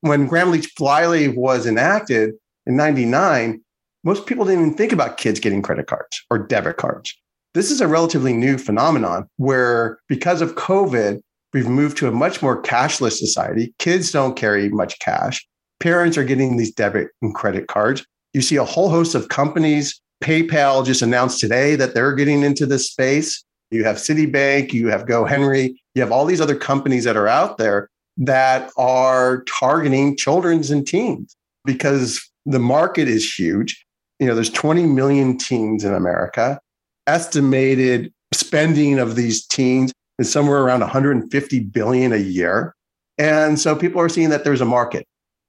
when 0.00 0.26
Gramm 0.26 0.50
Leach 0.50 0.74
Bliley 0.76 1.34
was 1.34 1.66
enacted 1.66 2.34
in 2.66 2.76
99, 2.76 3.60
most 4.04 4.26
people 4.26 4.44
didn't 4.44 4.60
even 4.60 4.74
think 4.74 4.92
about 4.92 5.16
kids 5.16 5.40
getting 5.40 5.62
credit 5.62 5.86
cards 5.86 6.22
or 6.30 6.38
debit 6.38 6.76
cards. 6.76 7.14
This 7.54 7.70
is 7.70 7.80
a 7.80 7.88
relatively 7.88 8.32
new 8.32 8.58
phenomenon 8.58 9.26
where, 9.36 9.98
because 10.08 10.40
of 10.40 10.54
COVID, 10.54 11.20
we've 11.52 11.68
moved 11.68 11.96
to 11.98 12.08
a 12.08 12.12
much 12.12 12.42
more 12.42 12.62
cashless 12.62 13.18
society. 13.18 13.74
Kids 13.78 14.12
don't 14.12 14.36
carry 14.36 14.68
much 14.68 14.98
cash. 15.00 15.46
Parents 15.80 16.16
are 16.16 16.24
getting 16.24 16.56
these 16.56 16.72
debit 16.72 17.08
and 17.22 17.34
credit 17.34 17.66
cards. 17.66 18.04
You 18.34 18.42
see 18.42 18.56
a 18.56 18.64
whole 18.64 18.90
host 18.90 19.14
of 19.14 19.28
companies. 19.28 20.00
PayPal 20.22 20.84
just 20.84 21.02
announced 21.02 21.40
today 21.40 21.76
that 21.76 21.94
they're 21.94 22.14
getting 22.14 22.42
into 22.42 22.66
this 22.66 22.90
space. 22.90 23.44
You 23.70 23.84
have 23.84 23.96
Citibank, 23.96 24.72
you 24.72 24.88
have 24.88 25.06
GoHenry, 25.06 25.74
you 25.94 26.02
have 26.02 26.12
all 26.12 26.24
these 26.24 26.40
other 26.40 26.56
companies 26.56 27.04
that 27.04 27.16
are 27.16 27.28
out 27.28 27.58
there 27.58 27.88
that 28.16 28.70
are 28.76 29.42
targeting 29.44 30.16
children's 30.16 30.70
and 30.70 30.86
teens 30.86 31.36
because 31.64 32.20
the 32.46 32.58
market 32.58 33.08
is 33.08 33.38
huge. 33.38 33.84
You 34.18 34.26
know, 34.26 34.34
there's 34.34 34.50
20 34.50 34.86
million 34.86 35.38
teens 35.38 35.84
in 35.84 35.94
America. 35.94 36.58
Estimated 37.06 38.12
spending 38.32 38.98
of 38.98 39.16
these 39.16 39.46
teens 39.46 39.92
is 40.18 40.30
somewhere 40.30 40.62
around 40.62 40.80
150 40.80 41.60
billion 41.60 42.12
a 42.12 42.16
year. 42.16 42.74
And 43.18 43.58
so 43.58 43.76
people 43.76 44.00
are 44.00 44.08
seeing 44.08 44.30
that 44.30 44.44
there's 44.44 44.60
a 44.60 44.66
market. 44.66 45.06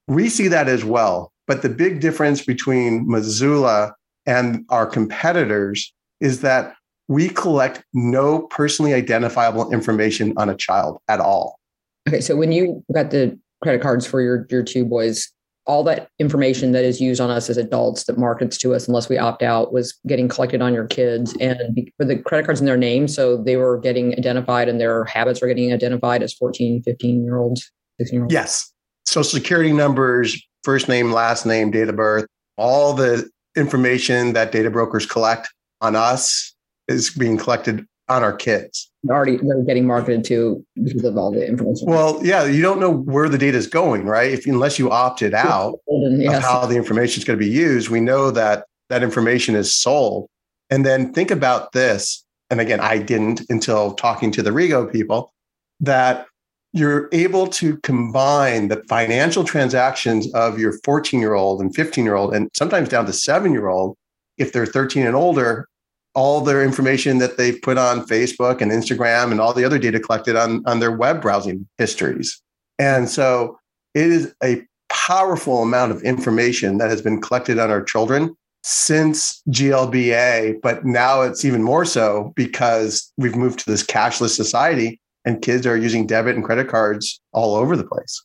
We 0.08 0.30
see 0.30 0.48
that 0.48 0.68
as 0.68 0.84
well. 0.84 1.32
But 1.48 1.62
the 1.62 1.70
big 1.70 2.00
difference 2.00 2.44
between 2.44 3.08
Mazoola 3.08 3.94
and 4.30 4.64
our 4.70 4.86
competitors 4.86 5.92
is 6.22 6.42
that 6.42 6.76
we 7.08 7.30
collect 7.30 7.84
no 7.96 8.44
personally 8.44 8.94
identifiable 8.94 9.74
information 9.74 10.34
on 10.38 10.50
a 10.50 10.56
child 10.56 11.00
at 11.08 11.20
all. 11.20 11.60
Okay, 12.08 12.22
so 12.22 12.36
when 12.36 12.52
you 12.52 12.84
got 12.94 13.10
the 13.10 13.38
credit 13.64 13.82
cards 13.82 14.06
for 14.06 14.22
your 14.22 14.46
your 14.52 14.62
two 14.62 14.86
boys, 14.86 15.28
all 15.66 15.84
that 15.84 16.10
information 16.20 16.72
that 16.74 16.84
is 16.84 17.02
used 17.02 17.20
on 17.20 17.32
us 17.32 17.50
as 17.50 17.58
adults 17.58 18.04
that 18.04 18.20
markets 18.20 18.56
to 18.58 18.76
us 18.76 18.88
unless 18.88 19.10
we 19.10 19.18
opt 19.18 19.42
out 19.42 19.74
was 19.74 19.98
getting 20.08 20.28
collected 20.28 20.62
on 20.62 20.76
your 20.76 20.86
kids. 20.86 21.36
And 21.40 21.90
for 21.98 22.06
the 22.06 22.18
credit 22.18 22.46
cards 22.46 22.60
in 22.60 22.68
their 22.68 22.78
name 22.78 23.08
so 23.08 23.36
they 23.36 23.58
were 23.58 23.80
getting 23.80 24.14
identified 24.14 24.70
and 24.70 24.80
their 24.80 25.06
habits 25.06 25.42
were 25.42 25.48
getting 25.48 25.74
identified 25.74 26.22
as 26.22 26.34
14 26.34 26.84
15 26.84 27.24
year 27.24 27.38
olds 27.38 27.72
16 28.00 28.14
year 28.14 28.24
olds. 28.24 28.34
Yes. 28.34 28.72
Social 29.08 29.40
security 29.40 29.74
numbers 29.74 30.40
first 30.64 30.88
name 30.88 31.12
last 31.12 31.48
name 31.48 31.72
date 31.72 31.90
of 31.90 31.96
birth 31.96 32.28
all 32.58 32.94
the 32.94 33.28
information 33.60 34.34
that 34.34 34.52
data 34.52 34.70
brokers 34.70 35.06
collect 35.06 35.54
on 35.82 35.96
us 35.96 36.56
is 36.88 37.12
being 37.12 37.38
collected 37.38 37.86
on 38.08 38.24
our 38.24 38.34
kids. 38.34 38.92
Already 39.08 39.38
they're 39.38 39.64
getting 39.64 39.88
marketed 39.88 40.26
to 40.26 40.66
because 40.84 41.04
of 41.04 41.18
all 41.18 41.32
the 41.32 41.48
information. 41.48 41.88
Well, 41.88 42.20
yeah, 42.24 42.46
you 42.46 42.62
don't 42.62 42.80
know 42.80 42.92
where 42.92 43.30
the 43.30 43.38
data 43.38 43.58
is 43.58 43.68
going, 43.68 44.06
right? 44.06 44.32
If 44.32 44.46
unless 44.46 44.80
you 44.80 44.90
opted 44.90 45.34
out 45.34 45.76
yes. 45.88 46.38
of 46.38 46.44
how 46.44 46.66
the 46.66 46.76
information 46.76 47.22
is 47.22 47.26
going 47.26 47.40
to 47.40 47.46
be 47.46 47.52
used, 47.52 47.90
we 47.90 48.02
know 48.02 48.32
that 48.32 48.66
that 48.90 49.04
information 49.04 49.56
is 49.56 49.74
sold. 49.74 50.28
And 50.70 50.86
then 50.86 51.14
think 51.14 51.32
about 51.32 51.72
this. 51.72 52.26
And 52.50 52.60
again, 52.60 52.80
I 52.80 52.98
didn't 52.98 53.42
until 53.50 53.94
talking 53.94 54.32
to 54.32 54.42
the 54.42 54.50
Rego 54.50 54.92
people 54.92 55.32
that 55.80 56.26
you're 56.74 57.10
able 57.12 57.48
to 57.48 57.78
combine 57.78 58.68
the 58.68 58.84
financial 58.88 59.44
transactions 59.44 60.32
of 60.34 60.60
your 60.60 60.74
14 60.84 61.20
year 61.20 61.34
old 61.34 61.62
and 61.62 61.76
15 61.76 62.04
year 62.04 62.16
old, 62.16 62.34
and 62.34 62.50
sometimes 62.54 62.90
down 62.90 63.06
to 63.06 63.14
seven 63.14 63.52
year 63.52 63.68
old, 63.68 63.98
if 64.38 64.54
they're 64.54 64.66
13 64.66 65.06
and 65.06 65.16
older, 65.16 65.68
all 66.16 66.42
their 66.42 66.64
information 66.64 67.18
that 67.20 67.38
they've 67.38 67.62
put 67.62 67.78
on 67.78 68.06
Facebook 68.06 68.62
and 68.62 68.72
Instagram 68.72 69.32
and 69.32 69.40
all 69.40 69.54
the 69.54 69.64
other 69.64 69.80
data 69.80 70.00
collected 70.00 70.36
on, 70.36 70.64
on 70.66 70.80
their 70.80 70.92
web 70.92 71.22
browsing 71.22 71.68
histories. 71.78 72.42
And 72.78 73.10
so 73.10 73.60
it 73.94 74.08
is 74.08 74.34
a 74.44 74.64
powerful 74.90 75.62
amount 75.62 75.92
of 75.92 76.02
information 76.04 76.78
that 76.80 76.90
has 76.90 77.02
been 77.02 77.22
collected 77.22 77.60
on 77.60 77.70
our 77.70 77.84
children 77.84 78.36
since 78.64 79.42
GLBA, 79.50 80.62
but 80.62 80.86
now 80.86 81.22
it's 81.22 81.46
even 81.46 81.64
more 81.64 81.86
so 81.86 82.34
because 82.36 83.12
we've 83.18 83.36
moved 83.36 83.60
to 83.60 83.70
this 83.70 83.84
cashless 83.84 84.36
society 84.36 85.00
and 85.26 85.42
kids 85.42 85.66
are 85.66 85.78
using 85.78 86.08
debit 86.08 86.36
and 86.36 86.44
credit 86.44 86.68
cards 86.68 87.22
all 87.34 87.56
over 87.56 87.76
the 87.76 87.84
place. 87.84 88.24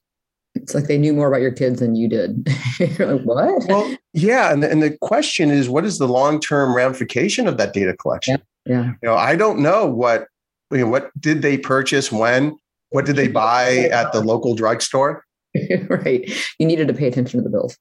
It's 0.55 0.75
like 0.75 0.85
they 0.85 0.99
knew 0.99 1.13
more 1.13 1.27
about 1.27 1.41
your 1.41 1.53
kids 1.53 1.81
than 1.81 1.97
you 1.97 2.09
did. 2.09 2.49
You're 2.79 3.15
like, 3.15 3.23
what? 3.25 3.65
Well, 3.69 3.97
yeah. 4.13 4.53
And 4.53 4.63
the, 4.63 4.71
and 4.71 4.83
the 4.83 4.97
question 4.99 5.51
is, 5.51 5.69
what 5.69 5.85
is 5.85 5.99
the 5.99 6.07
long 6.07 6.41
term 6.41 6.75
ramification 6.75 7.49
of 7.49 7.57
that 7.59 7.73
data 7.73 7.97
collection? 7.97 8.41
Yeah. 8.65 8.75
yeah. 8.75 8.87
You 9.03 9.09
know, 9.09 9.15
I 9.17 9.35
don't 9.35 9.59
know 9.59 9.87
what, 9.87 10.29
you 10.71 10.79
know, 10.79 10.87
what 10.87 11.11
did 11.21 11.43
they 11.43 11.59
purchase 11.59 12.13
when? 12.13 12.57
What 12.91 13.05
did 13.05 13.17
they 13.17 13.29
buy 13.29 13.89
at 13.91 14.13
the 14.13 14.21
local 14.21 14.55
drugstore? 14.55 15.25
right. 15.89 16.31
You 16.59 16.67
needed 16.67 16.87
to 16.89 16.95
pay 16.95 17.09
attention 17.09 17.41
to 17.41 17.45
the 17.45 17.51
bills. 17.51 17.77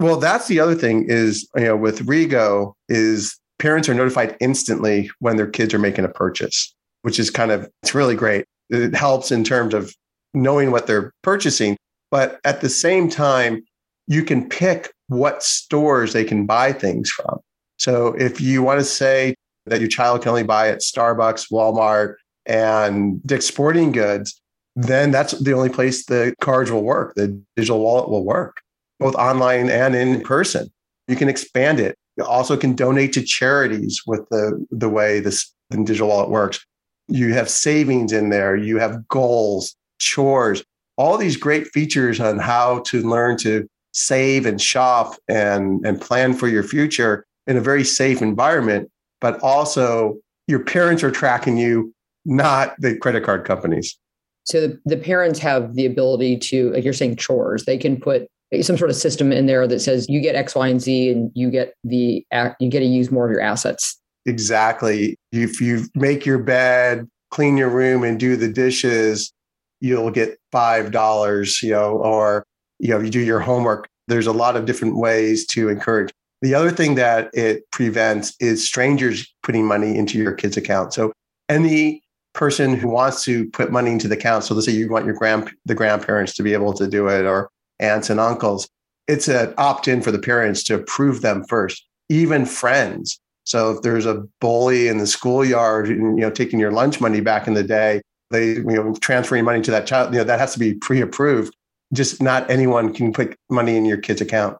Well, 0.00 0.18
that's 0.18 0.46
the 0.46 0.60
other 0.60 0.74
thing 0.74 1.06
is, 1.08 1.48
you 1.56 1.64
know, 1.64 1.76
with 1.76 2.06
Rego 2.06 2.74
is 2.88 3.38
parents 3.58 3.88
are 3.88 3.94
notified 3.94 4.36
instantly 4.40 5.10
when 5.18 5.36
their 5.36 5.46
kids 5.46 5.74
are 5.74 5.78
making 5.78 6.04
a 6.04 6.08
purchase, 6.08 6.74
which 7.02 7.18
is 7.18 7.30
kind 7.30 7.50
of, 7.50 7.68
it's 7.82 7.94
really 7.94 8.14
great. 8.14 8.44
It 8.70 8.94
helps 8.94 9.30
in 9.30 9.44
terms 9.44 9.74
of 9.74 9.94
knowing 10.34 10.70
what 10.70 10.86
they're 10.86 11.12
purchasing. 11.22 11.76
But 12.10 12.40
at 12.44 12.60
the 12.60 12.68
same 12.68 13.08
time, 13.08 13.64
you 14.06 14.22
can 14.22 14.48
pick 14.48 14.92
what 15.08 15.42
stores 15.42 16.12
they 16.12 16.24
can 16.24 16.46
buy 16.46 16.72
things 16.72 17.10
from. 17.10 17.40
So 17.78 18.14
if 18.18 18.40
you 18.40 18.62
want 18.62 18.80
to 18.80 18.84
say 18.84 19.34
that 19.66 19.80
your 19.80 19.88
child 19.88 20.22
can 20.22 20.30
only 20.30 20.42
buy 20.42 20.68
at 20.68 20.80
Starbucks, 20.80 21.50
Walmart, 21.52 22.14
and 22.46 23.22
Dick's 23.26 23.46
Sporting 23.46 23.92
Goods, 23.92 24.40
then 24.74 25.10
that's 25.10 25.32
the 25.32 25.52
only 25.52 25.68
place 25.68 26.06
the 26.06 26.34
cards 26.40 26.70
will 26.70 26.84
work. 26.84 27.14
The 27.14 27.40
digital 27.56 27.80
wallet 27.80 28.08
will 28.08 28.24
work, 28.24 28.60
both 28.98 29.14
online 29.16 29.68
and 29.68 29.94
in 29.94 30.22
person. 30.22 30.68
You 31.08 31.16
can 31.16 31.28
expand 31.28 31.80
it. 31.80 31.96
You 32.16 32.24
also 32.24 32.56
can 32.56 32.74
donate 32.74 33.12
to 33.14 33.22
charities 33.22 34.02
with 34.06 34.28
the, 34.30 34.64
the 34.70 34.88
way 34.88 35.20
this 35.20 35.52
digital 35.70 36.08
wallet 36.08 36.30
works. 36.30 36.64
You 37.08 37.34
have 37.34 37.48
savings 37.48 38.12
in 38.12 38.28
there. 38.28 38.56
You 38.56 38.78
have 38.78 39.08
goals, 39.08 39.74
chores 39.98 40.62
all 40.98 41.16
these 41.16 41.36
great 41.36 41.68
features 41.68 42.20
on 42.20 42.38
how 42.38 42.80
to 42.80 43.08
learn 43.08 43.38
to 43.38 43.66
save 43.92 44.44
and 44.44 44.60
shop 44.60 45.14
and, 45.28 45.86
and 45.86 45.98
plan 45.98 46.34
for 46.34 46.48
your 46.48 46.64
future 46.64 47.24
in 47.46 47.56
a 47.56 47.60
very 47.60 47.84
safe 47.84 48.20
environment, 48.20 48.90
but 49.20 49.40
also 49.40 50.18
your 50.48 50.62
parents 50.62 51.02
are 51.02 51.10
tracking 51.10 51.56
you, 51.56 51.94
not 52.24 52.74
the 52.80 52.96
credit 52.96 53.22
card 53.22 53.44
companies. 53.44 53.96
So 54.44 54.66
the, 54.66 54.80
the 54.84 54.96
parents 54.96 55.38
have 55.38 55.74
the 55.74 55.86
ability 55.86 56.38
to, 56.38 56.72
like 56.72 56.82
you're 56.82 56.92
saying, 56.92 57.16
chores. 57.16 57.64
They 57.64 57.78
can 57.78 57.98
put 57.98 58.26
some 58.60 58.76
sort 58.76 58.90
of 58.90 58.96
system 58.96 59.30
in 59.30 59.46
there 59.46 59.66
that 59.68 59.80
says 59.80 60.06
you 60.08 60.20
get 60.20 60.34
X, 60.34 60.54
Y, 60.54 60.66
and 60.66 60.80
Z, 60.80 61.10
and 61.10 61.30
you 61.34 61.50
get 61.50 61.74
the 61.84 62.24
you 62.58 62.70
get 62.70 62.80
to 62.80 62.86
use 62.86 63.10
more 63.10 63.26
of 63.26 63.30
your 63.30 63.42
assets. 63.42 63.97
Exactly. 64.26 65.16
If 65.32 65.60
you 65.60 65.86
make 65.94 66.26
your 66.26 66.38
bed, 66.38 67.08
clean 67.30 67.56
your 67.56 67.70
room, 67.70 68.04
and 68.04 68.18
do 68.18 68.36
the 68.36 68.48
dishes, 68.48 69.32
you'll 69.80 70.10
get 70.10 70.38
five 70.52 70.90
dollars, 70.90 71.62
you 71.62 71.70
know, 71.70 71.98
or 71.98 72.44
you 72.78 72.90
know, 72.90 73.00
you 73.00 73.10
do 73.10 73.20
your 73.20 73.40
homework. 73.40 73.88
There's 74.06 74.26
a 74.26 74.32
lot 74.32 74.56
of 74.56 74.64
different 74.64 74.96
ways 74.96 75.46
to 75.48 75.68
encourage. 75.68 76.12
The 76.40 76.54
other 76.54 76.70
thing 76.70 76.94
that 76.94 77.30
it 77.34 77.68
prevents 77.72 78.34
is 78.40 78.64
strangers 78.64 79.26
putting 79.42 79.66
money 79.66 79.96
into 79.96 80.18
your 80.18 80.32
kid's 80.32 80.56
account. 80.56 80.94
So 80.94 81.12
any 81.48 82.02
person 82.32 82.76
who 82.76 82.88
wants 82.88 83.24
to 83.24 83.48
put 83.50 83.72
money 83.72 83.90
into 83.90 84.06
the 84.06 84.14
account, 84.14 84.44
so 84.44 84.54
let's 84.54 84.66
say 84.66 84.72
you 84.72 84.88
want 84.88 85.04
your 85.04 85.14
grand 85.14 85.50
the 85.64 85.74
grandparents 85.74 86.34
to 86.34 86.42
be 86.42 86.52
able 86.52 86.72
to 86.74 86.86
do 86.86 87.08
it 87.08 87.24
or 87.24 87.50
aunts 87.80 88.10
and 88.10 88.20
uncles, 88.20 88.68
it's 89.08 89.26
an 89.28 89.52
opt-in 89.58 90.02
for 90.02 90.12
the 90.12 90.18
parents 90.18 90.62
to 90.64 90.74
approve 90.74 91.22
them 91.22 91.44
first, 91.48 91.84
even 92.08 92.46
friends. 92.46 93.18
So 93.48 93.70
if 93.70 93.80
there's 93.80 94.04
a 94.04 94.24
bully 94.42 94.88
in 94.88 94.98
the 94.98 95.06
schoolyard, 95.06 95.88
you 95.88 95.96
know, 95.96 96.30
taking 96.30 96.58
your 96.58 96.70
lunch 96.70 97.00
money 97.00 97.22
back 97.22 97.46
in 97.46 97.54
the 97.54 97.62
day, 97.62 98.02
they 98.30 98.56
you 98.56 98.62
know 98.62 98.94
transferring 99.00 99.46
money 99.46 99.62
to 99.62 99.70
that 99.70 99.86
child 99.86 100.12
you 100.12 100.18
know 100.18 100.24
that 100.24 100.38
has 100.38 100.52
to 100.52 100.58
be 100.58 100.74
pre-approved. 100.74 101.56
Just 101.94 102.20
not 102.20 102.50
anyone 102.50 102.92
can 102.92 103.10
put 103.10 103.34
money 103.48 103.74
in 103.74 103.86
your 103.86 103.96
kid's 103.96 104.20
account. 104.20 104.58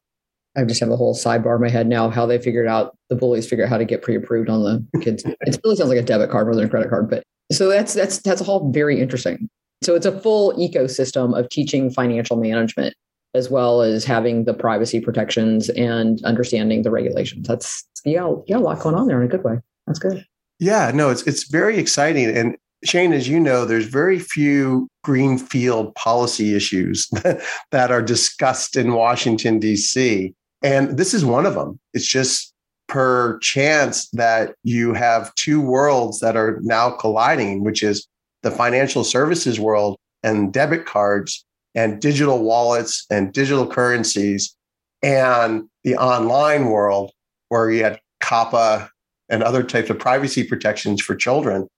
I 0.56 0.64
just 0.64 0.80
have 0.80 0.88
a 0.88 0.96
whole 0.96 1.14
sidebar 1.14 1.56
in 1.56 1.60
my 1.60 1.68
head 1.68 1.86
now 1.86 2.08
how 2.08 2.24
they 2.24 2.38
figured 2.38 2.66
out 2.66 2.96
the 3.10 3.16
bullies 3.16 3.46
figure 3.46 3.66
out 3.66 3.68
how 3.68 3.76
to 3.76 3.84
get 3.84 4.00
pre-approved 4.00 4.48
on 4.48 4.62
the 4.64 5.00
kids. 5.00 5.22
It 5.42 5.60
really 5.62 5.76
sounds 5.76 5.90
like 5.90 5.98
a 5.98 6.02
debit 6.02 6.30
card 6.30 6.46
rather 6.46 6.60
than 6.60 6.68
a 6.68 6.70
credit 6.70 6.88
card 6.88 7.10
but 7.10 7.22
so 7.52 7.68
that's 7.68 7.92
that's 7.92 8.22
that's 8.22 8.40
all 8.40 8.72
very 8.72 8.98
interesting. 9.02 9.50
So 9.82 9.94
it's 9.96 10.06
a 10.06 10.18
full 10.18 10.54
ecosystem 10.54 11.38
of 11.38 11.50
teaching 11.50 11.90
financial 11.90 12.38
management 12.38 12.94
as 13.34 13.50
well 13.50 13.82
as 13.82 14.04
having 14.04 14.44
the 14.44 14.54
privacy 14.54 15.00
protections 15.00 15.68
and 15.70 16.22
understanding 16.24 16.82
the 16.82 16.90
regulations 16.90 17.46
that's 17.46 17.86
yeah 18.04 18.32
yeah 18.46 18.56
a 18.56 18.58
lot 18.58 18.80
going 18.80 18.94
on 18.94 19.06
there 19.06 19.20
in 19.20 19.26
a 19.26 19.30
good 19.30 19.44
way 19.44 19.58
that's 19.86 19.98
good 19.98 20.24
yeah 20.58 20.90
no 20.94 21.10
it's 21.10 21.22
it's 21.26 21.48
very 21.48 21.78
exciting 21.78 22.26
and 22.36 22.56
Shane, 22.84 23.12
as 23.12 23.28
you 23.28 23.40
know, 23.40 23.64
there's 23.64 23.86
very 23.86 24.20
few 24.20 24.88
greenfield 25.02 25.94
policy 25.96 26.54
issues 26.54 27.08
that 27.72 27.90
are 27.90 28.02
discussed 28.02 28.76
in 28.76 28.92
Washington, 28.92 29.58
D.C. 29.58 30.32
And 30.62 30.96
this 30.96 31.12
is 31.12 31.24
one 31.24 31.44
of 31.44 31.54
them. 31.54 31.80
It's 31.92 32.06
just 32.06 32.54
per 32.88 33.38
chance 33.40 34.08
that 34.10 34.54
you 34.62 34.94
have 34.94 35.34
two 35.34 35.60
worlds 35.60 36.20
that 36.20 36.36
are 36.36 36.58
now 36.62 36.90
colliding, 36.90 37.64
which 37.64 37.82
is 37.82 38.06
the 38.42 38.50
financial 38.50 39.04
services 39.04 39.58
world 39.58 39.98
and 40.22 40.52
debit 40.52 40.86
cards 40.86 41.44
and 41.78 42.00
digital 42.00 42.42
wallets 42.42 43.06
and 43.08 43.32
digital 43.32 43.64
currencies 43.64 44.56
and 45.00 45.62
the 45.84 45.94
online 45.94 46.64
world 46.66 47.12
where 47.50 47.70
you 47.70 47.84
had 47.84 48.00
COPPA 48.20 48.88
and 49.28 49.44
other 49.44 49.62
types 49.62 49.88
of 49.88 49.96
privacy 49.96 50.42
protections 50.42 51.00
for 51.00 51.14
children. 51.14 51.68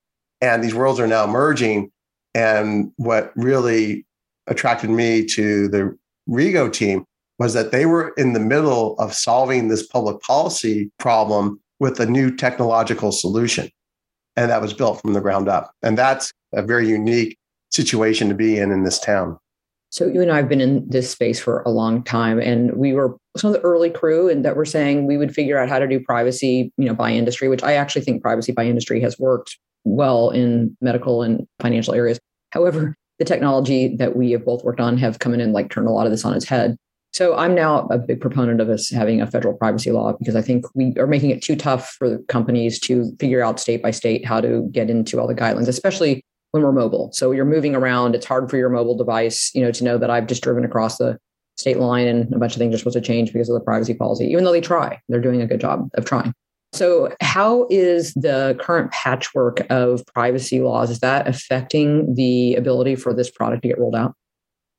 And 0.40 0.64
these 0.64 0.74
worlds 0.74 0.98
are 1.00 1.06
now 1.06 1.26
merging. 1.26 1.92
And 2.34 2.92
what 2.96 3.30
really 3.36 4.06
attracted 4.46 4.88
me 4.88 5.26
to 5.26 5.68
the 5.68 5.94
Rego 6.26 6.72
team 6.72 7.04
was 7.38 7.52
that 7.52 7.70
they 7.70 7.84
were 7.84 8.14
in 8.16 8.32
the 8.32 8.40
middle 8.40 8.98
of 8.98 9.12
solving 9.12 9.68
this 9.68 9.86
public 9.86 10.22
policy 10.22 10.90
problem 10.98 11.60
with 11.78 12.00
a 12.00 12.06
new 12.06 12.34
technological 12.34 13.12
solution. 13.12 13.68
And 14.34 14.50
that 14.50 14.62
was 14.62 14.72
built 14.72 15.02
from 15.02 15.12
the 15.12 15.20
ground 15.20 15.46
up. 15.46 15.72
And 15.82 15.98
that's 15.98 16.32
a 16.54 16.62
very 16.62 16.88
unique 16.88 17.36
situation 17.70 18.30
to 18.30 18.34
be 18.34 18.56
in 18.56 18.72
in 18.72 18.84
this 18.84 18.98
town. 18.98 19.38
So 19.90 20.06
you 20.06 20.22
and 20.22 20.30
I 20.30 20.36
have 20.36 20.48
been 20.48 20.60
in 20.60 20.88
this 20.88 21.10
space 21.10 21.40
for 21.40 21.62
a 21.62 21.70
long 21.70 22.04
time, 22.04 22.40
and 22.40 22.72
we 22.76 22.92
were 22.92 23.16
some 23.36 23.48
of 23.48 23.54
the 23.54 23.62
early 23.62 23.90
crew, 23.90 24.28
and 24.28 24.44
that 24.44 24.56
were 24.56 24.64
saying 24.64 25.06
we 25.06 25.16
would 25.16 25.34
figure 25.34 25.58
out 25.58 25.68
how 25.68 25.80
to 25.80 25.88
do 25.88 26.00
privacy, 26.00 26.72
you 26.76 26.86
know, 26.86 26.94
by 26.94 27.10
industry. 27.10 27.48
Which 27.48 27.62
I 27.62 27.74
actually 27.74 28.02
think 28.02 28.22
privacy 28.22 28.52
by 28.52 28.66
industry 28.66 29.00
has 29.00 29.18
worked 29.18 29.58
well 29.84 30.30
in 30.30 30.76
medical 30.80 31.22
and 31.22 31.46
financial 31.58 31.94
areas. 31.94 32.20
However, 32.52 32.94
the 33.18 33.24
technology 33.24 33.96
that 33.96 34.16
we 34.16 34.30
have 34.30 34.44
both 34.44 34.64
worked 34.64 34.80
on 34.80 34.96
have 34.98 35.18
come 35.18 35.34
in 35.34 35.40
and 35.40 35.52
like 35.52 35.70
turned 35.70 35.88
a 35.88 35.92
lot 35.92 36.06
of 36.06 36.12
this 36.12 36.24
on 36.24 36.34
its 36.34 36.46
head. 36.46 36.76
So 37.12 37.36
I'm 37.36 37.54
now 37.54 37.88
a 37.90 37.98
big 37.98 38.20
proponent 38.20 38.60
of 38.60 38.68
us 38.68 38.88
having 38.88 39.20
a 39.20 39.26
federal 39.26 39.54
privacy 39.54 39.90
law 39.90 40.12
because 40.18 40.36
I 40.36 40.42
think 40.42 40.64
we 40.74 40.94
are 40.96 41.08
making 41.08 41.30
it 41.30 41.42
too 41.42 41.56
tough 41.56 41.96
for 41.98 42.18
companies 42.28 42.78
to 42.80 43.12
figure 43.18 43.42
out 43.42 43.58
state 43.58 43.82
by 43.82 43.90
state 43.90 44.24
how 44.24 44.40
to 44.40 44.68
get 44.70 44.88
into 44.88 45.20
all 45.20 45.26
the 45.26 45.34
guidelines, 45.34 45.66
especially 45.66 46.24
when 46.52 46.62
we're 46.62 46.72
mobile. 46.72 47.10
So 47.12 47.30
you're 47.30 47.44
moving 47.44 47.74
around. 47.74 48.14
It's 48.14 48.26
hard 48.26 48.50
for 48.50 48.56
your 48.56 48.70
mobile 48.70 48.96
device, 48.96 49.50
you 49.54 49.62
know, 49.62 49.72
to 49.72 49.84
know 49.84 49.98
that 49.98 50.10
I've 50.10 50.26
just 50.26 50.42
driven 50.42 50.64
across 50.64 50.98
the 50.98 51.18
state 51.56 51.78
line 51.78 52.08
and 52.08 52.32
a 52.32 52.38
bunch 52.38 52.54
of 52.54 52.58
things 52.58 52.74
are 52.74 52.78
supposed 52.78 52.96
to 52.96 53.00
change 53.00 53.32
because 53.32 53.48
of 53.48 53.54
the 53.54 53.60
privacy 53.60 53.94
policy, 53.94 54.24
even 54.26 54.44
though 54.44 54.52
they 54.52 54.60
try. 54.60 55.00
They're 55.08 55.20
doing 55.20 55.42
a 55.42 55.46
good 55.46 55.60
job 55.60 55.88
of 55.94 56.04
trying. 56.04 56.32
So, 56.72 57.14
how 57.20 57.66
is 57.68 58.14
the 58.14 58.56
current 58.60 58.92
patchwork 58.92 59.66
of 59.70 60.06
privacy 60.06 60.60
laws? 60.60 60.90
Is 60.90 61.00
that 61.00 61.26
affecting 61.26 62.14
the 62.14 62.54
ability 62.54 62.94
for 62.94 63.12
this 63.12 63.28
product 63.28 63.62
to 63.62 63.68
get 63.68 63.78
rolled 63.78 63.96
out? 63.96 64.14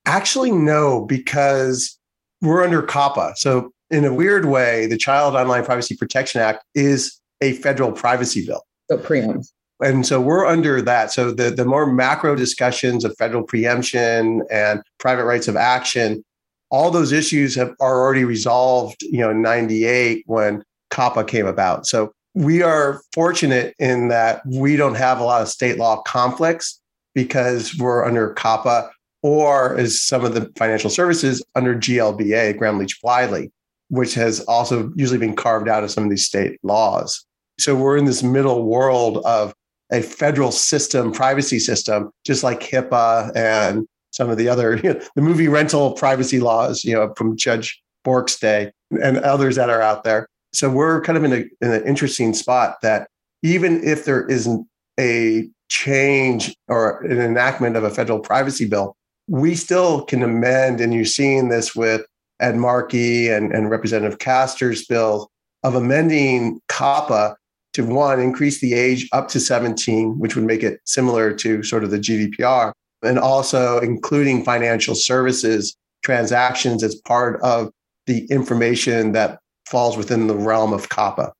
Actually, 0.05 0.51
no, 0.51 1.05
because 1.05 1.99
we're 2.41 2.63
under 2.63 2.81
COPPA. 2.81 3.35
So, 3.35 3.71
in 3.89 4.05
a 4.05 4.13
weird 4.13 4.45
way, 4.45 4.85
the 4.85 4.97
Child 4.97 5.35
Online 5.35 5.65
Privacy 5.65 5.97
Protection 5.97 6.39
Act 6.39 6.63
is 6.75 7.19
a 7.41 7.53
federal 7.53 7.91
privacy 7.91 8.45
bill. 8.45 8.63
So, 8.89 8.97
preempts. 8.97 9.51
And 9.81 10.05
so 10.05 10.21
we're 10.21 10.45
under 10.45 10.81
that. 10.81 11.11
So 11.11 11.31
the, 11.31 11.49
the 11.49 11.65
more 11.65 11.85
macro 11.85 12.35
discussions 12.35 13.03
of 13.03 13.15
federal 13.17 13.43
preemption 13.43 14.43
and 14.51 14.81
private 14.99 15.25
rights 15.25 15.47
of 15.47 15.55
action, 15.55 16.23
all 16.69 16.91
those 16.91 17.11
issues 17.11 17.55
have, 17.55 17.73
are 17.79 17.99
already 18.01 18.23
resolved, 18.23 19.01
you 19.01 19.19
know, 19.19 19.31
in 19.31 19.41
98 19.41 20.23
when 20.27 20.63
COPPA 20.91 21.27
came 21.27 21.45
about. 21.45 21.87
So 21.87 22.13
we 22.33 22.61
are 22.61 23.01
fortunate 23.13 23.75
in 23.79 24.07
that 24.09 24.41
we 24.45 24.75
don't 24.77 24.95
have 24.95 25.19
a 25.19 25.23
lot 25.23 25.41
of 25.41 25.49
state 25.49 25.77
law 25.77 26.01
conflicts 26.03 26.79
because 27.13 27.75
we're 27.77 28.05
under 28.05 28.33
COPPA 28.35 28.89
or 29.23 29.77
as 29.77 30.01
some 30.01 30.23
of 30.23 30.33
the 30.33 30.51
financial 30.55 30.89
services 30.89 31.43
under 31.55 31.75
GLBA, 31.75 32.57
Gramm 32.57 32.77
Leach 32.77 32.99
Bliley, 33.03 33.51
which 33.89 34.13
has 34.13 34.39
also 34.41 34.91
usually 34.95 35.19
been 35.19 35.35
carved 35.35 35.67
out 35.67 35.83
of 35.83 35.91
some 35.91 36.03
of 36.03 36.09
these 36.09 36.25
state 36.25 36.57
laws. 36.63 37.25
So 37.59 37.75
we're 37.75 37.97
in 37.97 38.05
this 38.05 38.23
middle 38.23 38.63
world 38.63 39.17
of 39.25 39.53
a 39.91 40.01
federal 40.01 40.51
system, 40.51 41.11
privacy 41.11 41.59
system, 41.59 42.11
just 42.25 42.43
like 42.43 42.61
HIPAA 42.61 43.31
and 43.35 43.85
some 44.11 44.29
of 44.29 44.37
the 44.37 44.47
other, 44.47 44.77
you 44.77 44.83
know, 44.93 45.01
the 45.15 45.21
movie 45.21 45.47
rental 45.47 45.93
privacy 45.93 46.39
laws, 46.39 46.83
you 46.83 46.93
know, 46.93 47.13
from 47.17 47.37
Judge 47.37 47.81
Bork's 48.03 48.39
day 48.39 48.71
and 49.01 49.17
others 49.19 49.55
that 49.55 49.69
are 49.69 49.81
out 49.81 50.03
there. 50.03 50.27
So 50.53 50.69
we're 50.69 51.01
kind 51.01 51.17
of 51.17 51.23
in, 51.23 51.33
a, 51.33 51.65
in 51.65 51.71
an 51.71 51.85
interesting 51.85 52.33
spot 52.33 52.77
that 52.81 53.07
even 53.43 53.83
if 53.83 54.05
there 54.05 54.27
isn't 54.27 54.67
a 54.99 55.47
change 55.69 56.53
or 56.67 57.01
an 57.03 57.21
enactment 57.21 57.77
of 57.77 57.83
a 57.83 57.89
federal 57.89 58.19
privacy 58.19 58.67
bill, 58.67 58.95
we 59.27 59.55
still 59.55 60.03
can 60.03 60.23
amend. 60.23 60.81
And 60.81 60.93
you're 60.93 61.05
seeing 61.05 61.49
this 61.49 61.73
with 61.73 62.05
Ed 62.41 62.57
Markey 62.57 63.29
and, 63.29 63.53
and 63.53 63.69
Representative 63.69 64.19
Castor's 64.19 64.85
bill 64.85 65.29
of 65.63 65.75
amending 65.75 66.59
COPPA 66.67 67.35
to 67.73 67.83
one, 67.83 68.19
increase 68.19 68.59
the 68.59 68.73
age 68.73 69.07
up 69.13 69.27
to 69.29 69.39
17, 69.39 70.19
which 70.19 70.35
would 70.35 70.45
make 70.45 70.63
it 70.63 70.79
similar 70.85 71.33
to 71.35 71.63
sort 71.63 71.83
of 71.83 71.91
the 71.91 71.99
GDPR, 71.99 72.73
and 73.01 73.17
also 73.17 73.79
including 73.79 74.43
financial 74.43 74.95
services 74.95 75.75
transactions 76.03 76.83
as 76.83 76.95
part 76.95 77.41
of 77.41 77.71
the 78.07 78.25
information 78.25 79.11
that 79.13 79.39
falls 79.67 79.95
within 79.95 80.27
the 80.27 80.35
realm 80.35 80.73
of 80.73 80.89
COPPA. 80.89 81.31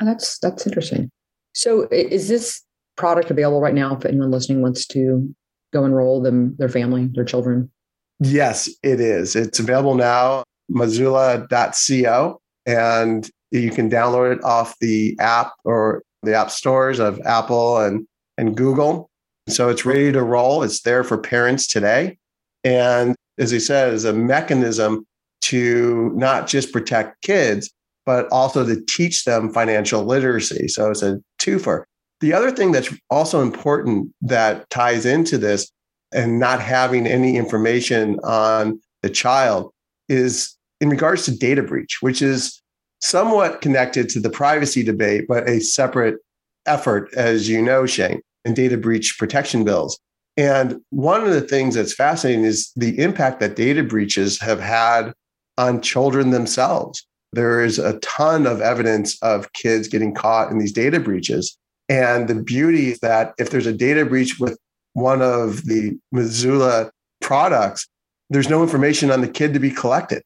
Oh, 0.00 0.04
that's 0.04 0.38
that's 0.38 0.66
interesting. 0.66 1.10
So 1.54 1.88
is 1.90 2.28
this 2.28 2.62
product 2.96 3.30
available 3.30 3.60
right 3.60 3.74
now 3.74 3.96
if 3.96 4.04
anyone 4.04 4.30
listening 4.30 4.62
wants 4.62 4.86
to 4.88 5.34
go 5.72 5.84
enroll 5.84 6.20
them, 6.20 6.56
their 6.58 6.68
family, 6.68 7.08
their 7.12 7.24
children? 7.24 7.70
Yes, 8.18 8.68
it 8.82 9.00
is. 9.00 9.34
It's 9.34 9.58
available 9.58 9.94
now, 9.94 10.44
Mazoola.co, 10.70 12.40
and 12.66 13.30
you 13.50 13.70
can 13.70 13.90
download 13.90 14.36
it 14.36 14.44
off 14.44 14.78
the 14.80 15.16
app 15.20 15.52
or 15.64 16.02
the 16.22 16.34
app 16.34 16.50
stores 16.50 16.98
of 16.98 17.20
Apple 17.24 17.78
and, 17.78 18.06
and 18.38 18.56
Google. 18.56 19.10
So 19.48 19.68
it's 19.68 19.84
ready 19.84 20.12
to 20.12 20.22
roll. 20.22 20.62
It's 20.62 20.82
there 20.82 21.02
for 21.02 21.18
parents 21.18 21.66
today. 21.66 22.18
And 22.62 23.16
as 23.38 23.52
I 23.52 23.58
said, 23.58 23.92
is 23.92 24.04
a 24.04 24.12
mechanism 24.12 25.06
to 25.42 26.12
not 26.14 26.46
just 26.46 26.72
protect 26.72 27.22
kids, 27.22 27.70
but 28.06 28.28
also 28.30 28.64
to 28.64 28.80
teach 28.88 29.24
them 29.24 29.52
financial 29.52 30.04
literacy. 30.04 30.68
So 30.68 30.90
it's 30.90 31.02
a 31.02 31.20
twofer. 31.40 31.84
The 32.20 32.34
other 32.34 32.50
thing 32.50 32.72
that's 32.72 32.94
also 33.08 33.40
important 33.40 34.12
that 34.20 34.68
ties 34.68 35.06
into 35.06 35.38
this 35.38 35.70
and 36.12 36.38
not 36.38 36.60
having 36.60 37.06
any 37.06 37.36
information 37.36 38.18
on 38.22 38.80
the 39.02 39.10
child 39.10 39.72
is 40.08 40.56
in 40.80 40.90
regards 40.90 41.24
to 41.24 41.36
data 41.36 41.62
breach, 41.62 41.98
which 42.00 42.20
is 42.20 42.59
somewhat 43.00 43.60
connected 43.60 44.08
to 44.10 44.20
the 44.20 44.30
privacy 44.30 44.82
debate, 44.82 45.26
but 45.28 45.48
a 45.48 45.60
separate 45.60 46.18
effort, 46.66 47.12
as 47.14 47.48
you 47.48 47.62
know, 47.62 47.86
Shane, 47.86 48.20
and 48.44 48.54
data 48.54 48.76
breach 48.76 49.16
protection 49.18 49.64
bills. 49.64 49.98
And 50.36 50.80
one 50.90 51.22
of 51.22 51.32
the 51.32 51.40
things 51.40 51.74
that's 51.74 51.94
fascinating 51.94 52.44
is 52.44 52.72
the 52.76 52.98
impact 52.98 53.40
that 53.40 53.56
data 53.56 53.82
breaches 53.82 54.40
have 54.40 54.60
had 54.60 55.12
on 55.58 55.82
children 55.82 56.30
themselves. 56.30 57.06
There 57.32 57.62
is 57.62 57.78
a 57.78 57.98
ton 58.00 58.46
of 58.46 58.60
evidence 58.60 59.20
of 59.22 59.52
kids 59.52 59.88
getting 59.88 60.14
caught 60.14 60.50
in 60.50 60.58
these 60.58 60.72
data 60.72 60.98
breaches. 60.98 61.56
And 61.88 62.28
the 62.28 62.36
beauty 62.36 62.92
is 62.92 63.00
that 63.00 63.34
if 63.38 63.50
there's 63.50 63.66
a 63.66 63.72
data 63.72 64.04
breach 64.04 64.38
with 64.38 64.58
one 64.94 65.22
of 65.22 65.66
the 65.66 65.98
Mazoola 66.14 66.90
products, 67.20 67.86
there's 68.30 68.48
no 68.48 68.62
information 68.62 69.10
on 69.10 69.20
the 69.20 69.28
kid 69.28 69.52
to 69.54 69.60
be 69.60 69.70
collected. 69.70 70.22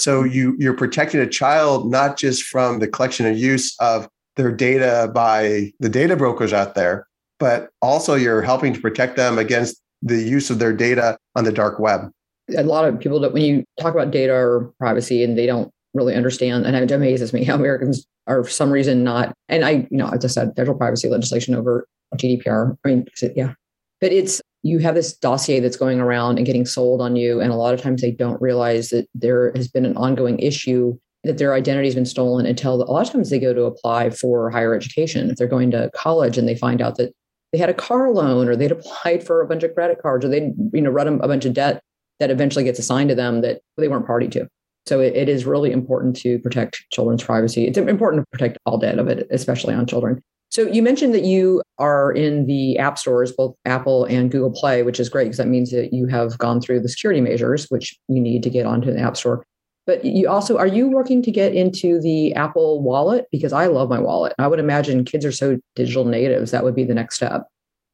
So 0.00 0.24
you, 0.24 0.56
you're 0.58 0.74
protecting 0.74 1.20
a 1.20 1.26
child 1.26 1.90
not 1.90 2.16
just 2.16 2.44
from 2.44 2.78
the 2.78 2.88
collection 2.88 3.26
and 3.26 3.38
use 3.38 3.76
of 3.80 4.08
their 4.36 4.52
data 4.52 5.10
by 5.14 5.72
the 5.80 5.88
data 5.88 6.16
brokers 6.16 6.52
out 6.52 6.74
there, 6.74 7.06
but 7.38 7.70
also 7.82 8.14
you're 8.14 8.42
helping 8.42 8.72
to 8.72 8.80
protect 8.80 9.16
them 9.16 9.38
against 9.38 9.80
the 10.02 10.22
use 10.22 10.50
of 10.50 10.58
their 10.58 10.72
data 10.72 11.18
on 11.34 11.44
the 11.44 11.52
dark 11.52 11.78
web 11.78 12.10
a 12.56 12.62
lot 12.62 12.84
of 12.84 12.98
people 12.98 13.20
that 13.20 13.32
when 13.32 13.42
you 13.42 13.64
talk 13.80 13.94
about 13.94 14.10
data 14.10 14.32
or 14.32 14.72
privacy 14.78 15.22
and 15.22 15.36
they 15.36 15.46
don't 15.46 15.70
really 15.94 16.14
understand, 16.14 16.66
and 16.66 16.76
it 16.76 16.90
amazes 16.90 17.32
me 17.32 17.44
how 17.44 17.54
Americans 17.54 18.06
are 18.26 18.44
for 18.44 18.50
some 18.50 18.70
reason 18.70 19.04
not. 19.04 19.34
And 19.48 19.64
I, 19.64 19.86
you 19.90 19.98
know, 19.98 20.08
as 20.08 20.24
I 20.24 20.28
said, 20.28 20.52
federal 20.56 20.76
privacy 20.76 21.08
legislation 21.08 21.54
over 21.54 21.86
GDPR. 22.14 22.76
I 22.84 22.88
mean, 22.88 23.06
yeah, 23.34 23.54
but 24.00 24.12
it's 24.12 24.40
you 24.62 24.78
have 24.80 24.94
this 24.94 25.16
dossier 25.16 25.60
that's 25.60 25.76
going 25.76 26.00
around 26.00 26.36
and 26.36 26.46
getting 26.46 26.66
sold 26.66 27.00
on 27.00 27.16
you, 27.16 27.40
and 27.40 27.52
a 27.52 27.56
lot 27.56 27.74
of 27.74 27.80
times 27.80 28.02
they 28.02 28.10
don't 28.10 28.40
realize 28.40 28.90
that 28.90 29.06
there 29.14 29.52
has 29.54 29.68
been 29.68 29.86
an 29.86 29.96
ongoing 29.96 30.38
issue 30.38 30.98
that 31.24 31.38
their 31.38 31.54
identity 31.54 31.88
has 31.88 31.94
been 31.94 32.06
stolen 32.06 32.46
until 32.46 32.82
a 32.82 32.90
lot 32.90 33.06
of 33.06 33.12
times 33.12 33.30
they 33.30 33.38
go 33.38 33.52
to 33.52 33.64
apply 33.64 34.10
for 34.10 34.50
higher 34.50 34.74
education 34.74 35.30
if 35.30 35.36
they're 35.36 35.46
going 35.46 35.70
to 35.70 35.90
college 35.94 36.38
and 36.38 36.48
they 36.48 36.54
find 36.54 36.80
out 36.80 36.96
that 36.96 37.12
they 37.52 37.58
had 37.58 37.68
a 37.68 37.74
car 37.74 38.10
loan 38.10 38.48
or 38.48 38.56
they'd 38.56 38.72
applied 38.78 39.24
for 39.24 39.40
a 39.40 39.46
bunch 39.46 39.62
of 39.62 39.74
credit 39.74 40.00
cards 40.00 40.24
or 40.24 40.28
they 40.28 40.52
you 40.72 40.80
know 40.80 40.90
run 40.90 41.08
a 41.08 41.28
bunch 41.28 41.44
of 41.44 41.54
debt 41.54 41.82
that 42.20 42.30
eventually 42.30 42.64
gets 42.64 42.78
assigned 42.78 43.08
to 43.08 43.14
them 43.14 43.40
that 43.42 43.60
they 43.76 43.88
weren't 43.88 44.06
party 44.06 44.28
to. 44.28 44.48
So 44.86 45.00
it, 45.00 45.14
it 45.14 45.28
is 45.28 45.44
really 45.44 45.70
important 45.70 46.16
to 46.16 46.38
protect 46.38 46.82
children's 46.90 47.22
privacy. 47.22 47.66
It's 47.66 47.78
important 47.78 48.22
to 48.22 48.26
protect 48.32 48.58
all 48.64 48.78
data 48.78 49.04
it, 49.06 49.26
especially 49.30 49.74
on 49.74 49.86
children. 49.86 50.22
So 50.50 50.62
you 50.62 50.82
mentioned 50.82 51.14
that 51.14 51.24
you 51.24 51.62
are 51.78 52.10
in 52.12 52.46
the 52.46 52.78
app 52.78 52.98
stores, 52.98 53.32
both 53.32 53.54
Apple 53.64 54.04
and 54.06 54.30
Google 54.30 54.50
Play, 54.50 54.82
which 54.82 54.98
is 54.98 55.08
great 55.08 55.24
because 55.24 55.36
that 55.36 55.48
means 55.48 55.70
that 55.72 55.92
you 55.92 56.06
have 56.06 56.38
gone 56.38 56.60
through 56.60 56.80
the 56.80 56.88
security 56.88 57.20
measures, 57.20 57.66
which 57.68 57.96
you 58.08 58.20
need 58.20 58.42
to 58.42 58.50
get 58.50 58.66
onto 58.66 58.92
the 58.92 59.00
App 59.00 59.16
Store. 59.16 59.44
But 59.86 60.04
you 60.04 60.28
also 60.28 60.58
are 60.58 60.66
you 60.66 60.88
working 60.88 61.22
to 61.22 61.30
get 61.30 61.54
into 61.54 62.00
the 62.00 62.34
Apple 62.34 62.82
Wallet 62.82 63.26
because 63.30 63.52
I 63.52 63.66
love 63.66 63.88
my 63.88 63.98
wallet. 63.98 64.34
I 64.38 64.46
would 64.46 64.58
imagine 64.58 65.04
kids 65.04 65.24
are 65.24 65.32
so 65.32 65.58
digital 65.74 66.04
natives 66.04 66.50
that 66.50 66.64
would 66.64 66.74
be 66.74 66.84
the 66.84 66.94
next 66.94 67.16
step. 67.16 67.46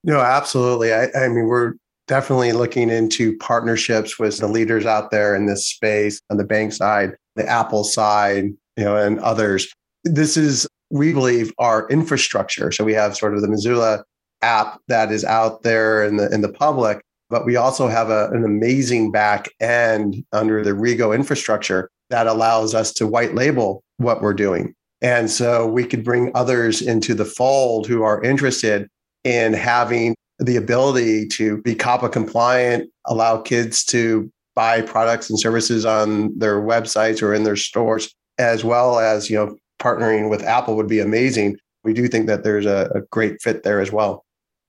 No, 0.03 0.21
absolutely. 0.21 0.93
I, 0.93 1.09
I 1.17 1.29
mean, 1.29 1.47
we're 1.47 1.75
definitely 2.07 2.53
looking 2.53 2.91
into 2.91 3.37
partnerships 3.39 4.19
with 4.19 4.39
the 4.39 4.49
leaders 4.49 4.87
out 4.87 5.11
there 5.11 5.35
in 5.35 5.47
this 5.47 5.67
space 5.67 6.21
on 6.31 6.37
the 6.37 6.45
bank 6.45 6.73
side, 6.73 7.17
the 7.37 7.49
Apple 7.49 7.85
side, 7.85 8.47
you 8.77 8.85
know, 8.85 8.97
and 8.97 9.19
others. 9.21 9.73
This 10.05 10.37
is, 10.37 10.67
we 10.95 11.13
believe, 11.13 11.53
our 11.59 11.89
infrastructure. 11.89 12.71
So 12.71 12.85
we 12.85 12.95
have 12.95 13.17
sort 13.17 13.35
of 13.35 13.43
the 13.43 13.49
Mazoola 13.49 14.05
app 14.43 14.81
that 14.87 15.11
is 15.11 15.25
out 15.25 15.63
there 15.63 16.05
in 16.05 16.17
the 16.17 16.33
in 16.33 16.41
the 16.41 16.53
public, 16.53 17.03
but 17.29 17.45
we 17.45 17.57
also 17.57 17.89
have 17.89 18.11
a, 18.11 18.29
an 18.31 18.45
amazing 18.45 19.11
back 19.11 19.49
end 19.61 20.25
under 20.33 20.63
the 20.63 20.71
Rego 20.71 21.13
infrastructure 21.13 21.91
that 22.11 22.29
allows 22.29 22.75
us 22.75 22.93
to 22.95 23.09
white 23.09 23.35
label 23.35 23.83
what 23.97 24.23
we're 24.23 24.35
doing. 24.35 24.73
And 25.03 25.31
so 25.31 25.67
we 25.67 25.85
could 25.85 26.05
bring 26.05 26.31
others 26.35 26.81
into 26.81 27.13
the 27.13 27.25
fold 27.25 27.89
who 27.89 28.05
are 28.05 28.23
interested 28.23 28.89
in 29.25 29.53
having 29.53 30.15
the 30.39 30.57
ability 30.57 31.27
to 31.29 31.61
be 31.63 31.75
COPPA 31.75 32.13
compliant, 32.13 32.89
allow 33.07 33.41
kids 33.41 33.85
to 33.87 34.31
buy 34.55 34.81
products 34.83 35.29
and 35.29 35.41
services 35.41 35.85
on 35.85 36.39
their 36.39 36.61
websites 36.61 37.21
or 37.21 37.35
in 37.35 37.43
their 37.43 37.57
stores, 37.57 38.15
as 38.39 38.63
well 38.63 39.01
as, 39.01 39.29
you 39.29 39.37
know, 39.37 39.57
partnering 39.85 40.31
with 40.31 40.43
Apple 40.43 40.77
would 40.77 40.89
be 40.89 41.01
amazing. 41.01 41.59
We 41.83 41.93
do 41.93 42.09
think 42.09 42.27
that 42.27 42.43
there's 42.43 42.67
a, 42.67 42.91
a 42.95 43.03
great 43.11 43.43
fit 43.43 43.63
there 43.63 43.81
as 43.81 43.93
well. 43.93 44.25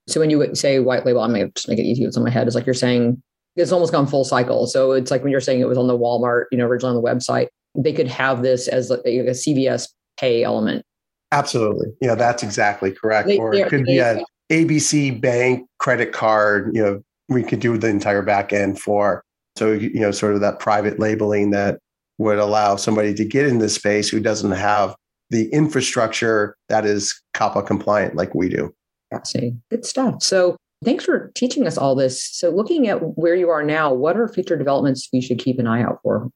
So 0.06 0.20
when 0.20 0.30
you 0.30 0.54
say 0.54 0.78
white 0.78 1.06
label, 1.06 1.22
I'm 1.22 1.32
going 1.32 1.46
to 1.46 1.52
just 1.54 1.68
make 1.68 1.78
it 1.78 1.82
easy. 1.82 2.04
It's 2.04 2.16
on 2.16 2.22
my 2.22 2.30
head. 2.30 2.46
It's 2.46 2.54
like 2.54 2.66
you're 2.66 2.74
saying 2.74 3.22
it's 3.56 3.72
almost 3.72 3.92
gone 3.92 4.06
full 4.06 4.24
cycle. 4.24 4.66
So 4.66 4.92
it's 4.92 5.10
like 5.10 5.22
when 5.22 5.32
you're 5.32 5.40
saying 5.40 5.60
it 5.60 5.68
was 5.68 5.78
on 5.78 5.86
the 5.86 5.98
Walmart, 5.98 6.44
you 6.52 6.58
know, 6.58 6.66
originally 6.66 6.94
on 6.94 7.02
the 7.02 7.08
website, 7.08 7.48
they 7.74 7.92
could 7.92 8.06
have 8.06 8.42
this 8.42 8.68
as 8.68 8.90
a, 8.90 9.00
a 9.06 9.30
CVS 9.30 9.88
pay 10.18 10.42
element. 10.42 10.84
Absolutely. 11.32 11.88
Yeah, 12.00 12.14
that's 12.14 12.42
exactly 12.42 12.92
correct. 12.92 13.28
They, 13.28 13.38
or 13.38 13.54
it 13.54 13.68
could 13.68 13.84
be 13.84 13.98
a 13.98 14.22
ABC 14.52 15.20
bank 15.20 15.66
credit 15.78 16.12
card, 16.12 16.70
you 16.72 16.82
know, 16.82 17.02
we 17.28 17.42
could 17.42 17.60
do 17.60 17.76
the 17.76 17.88
entire 17.88 18.22
back 18.22 18.52
end 18.52 18.78
for 18.78 19.24
So, 19.56 19.72
you 19.72 19.98
know, 19.98 20.12
sort 20.12 20.34
of 20.34 20.40
that 20.42 20.60
private 20.60 21.00
labeling 21.00 21.50
that 21.50 21.80
would 22.18 22.38
allow 22.38 22.76
somebody 22.76 23.12
to 23.14 23.24
get 23.24 23.46
in 23.46 23.58
this 23.58 23.74
space 23.74 24.08
who 24.08 24.20
doesn't 24.20 24.52
have 24.52 24.94
the 25.30 25.52
infrastructure 25.52 26.56
that 26.68 26.84
is 26.84 27.20
COPPA 27.34 27.66
compliant 27.66 28.14
like 28.14 28.34
we 28.34 28.48
do. 28.48 28.72
Fascinating. 29.10 29.62
Good 29.70 29.84
stuff. 29.84 30.22
So 30.22 30.56
thanks 30.84 31.04
for 31.04 31.30
teaching 31.34 31.66
us 31.66 31.76
all 31.76 31.94
this. 31.94 32.22
So 32.22 32.50
looking 32.50 32.88
at 32.88 32.96
where 33.16 33.34
you 33.34 33.48
are 33.50 33.62
now, 33.62 33.92
what 33.92 34.16
are 34.16 34.28
future 34.28 34.56
developments 34.56 35.08
we 35.12 35.20
should 35.20 35.38
keep 35.38 35.58
an 35.58 35.66
eye 35.66 35.82
out 35.82 36.00
for? 36.02 36.28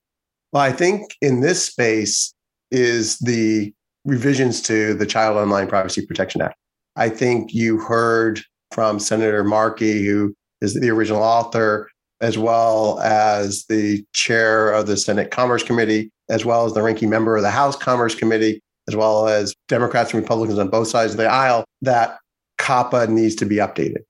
Well, 0.52 0.62
I 0.62 0.72
think 0.72 1.16
in 1.20 1.40
this 1.40 1.64
space 1.64 2.32
is 2.70 3.18
the 3.18 3.72
revisions 4.04 4.62
to 4.62 4.94
the 4.94 5.06
Child 5.06 5.36
Online 5.36 5.66
Privacy 5.66 6.04
Protection 6.04 6.42
Act. 6.42 6.56
I 6.96 7.08
think 7.08 7.54
you 7.54 7.78
heard 7.78 8.40
from 8.72 8.98
Senator 8.98 9.44
Markey, 9.44 10.04
who 10.04 10.34
is 10.60 10.74
the 10.74 10.90
original 10.90 11.22
author, 11.22 11.88
as 12.20 12.36
well 12.36 13.00
as 13.00 13.64
the 13.68 14.04
chair 14.12 14.72
of 14.72 14.86
the 14.86 14.96
Senate 14.96 15.30
Commerce 15.30 15.62
Committee, 15.62 16.10
as 16.28 16.44
well 16.44 16.66
as 16.66 16.74
the 16.74 16.82
ranking 16.82 17.08
member 17.10 17.36
of 17.36 17.42
the 17.42 17.50
House 17.50 17.76
Commerce 17.76 18.14
Committee, 18.14 18.60
as 18.90 18.96
well 18.96 19.28
as 19.28 19.54
Democrats 19.68 20.12
and 20.12 20.20
Republicans 20.20 20.58
on 20.58 20.68
both 20.68 20.88
sides 20.88 21.12
of 21.12 21.18
the 21.18 21.26
aisle, 21.26 21.64
that 21.80 22.18
COPPA 22.58 23.08
needs 23.08 23.36
to 23.36 23.46
be 23.46 23.56
updated. 23.56 24.02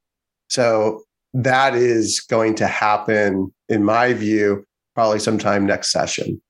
So 0.49 1.03
that 1.35 1.75
is 1.75 2.21
going 2.21 2.55
to 2.57 2.67
happen, 2.67 3.53
in 3.69 3.85
my 3.85 4.15
view, 4.15 4.65
probably 4.95 5.19
sometime 5.19 5.67
next 5.67 5.93
session. 5.93 6.41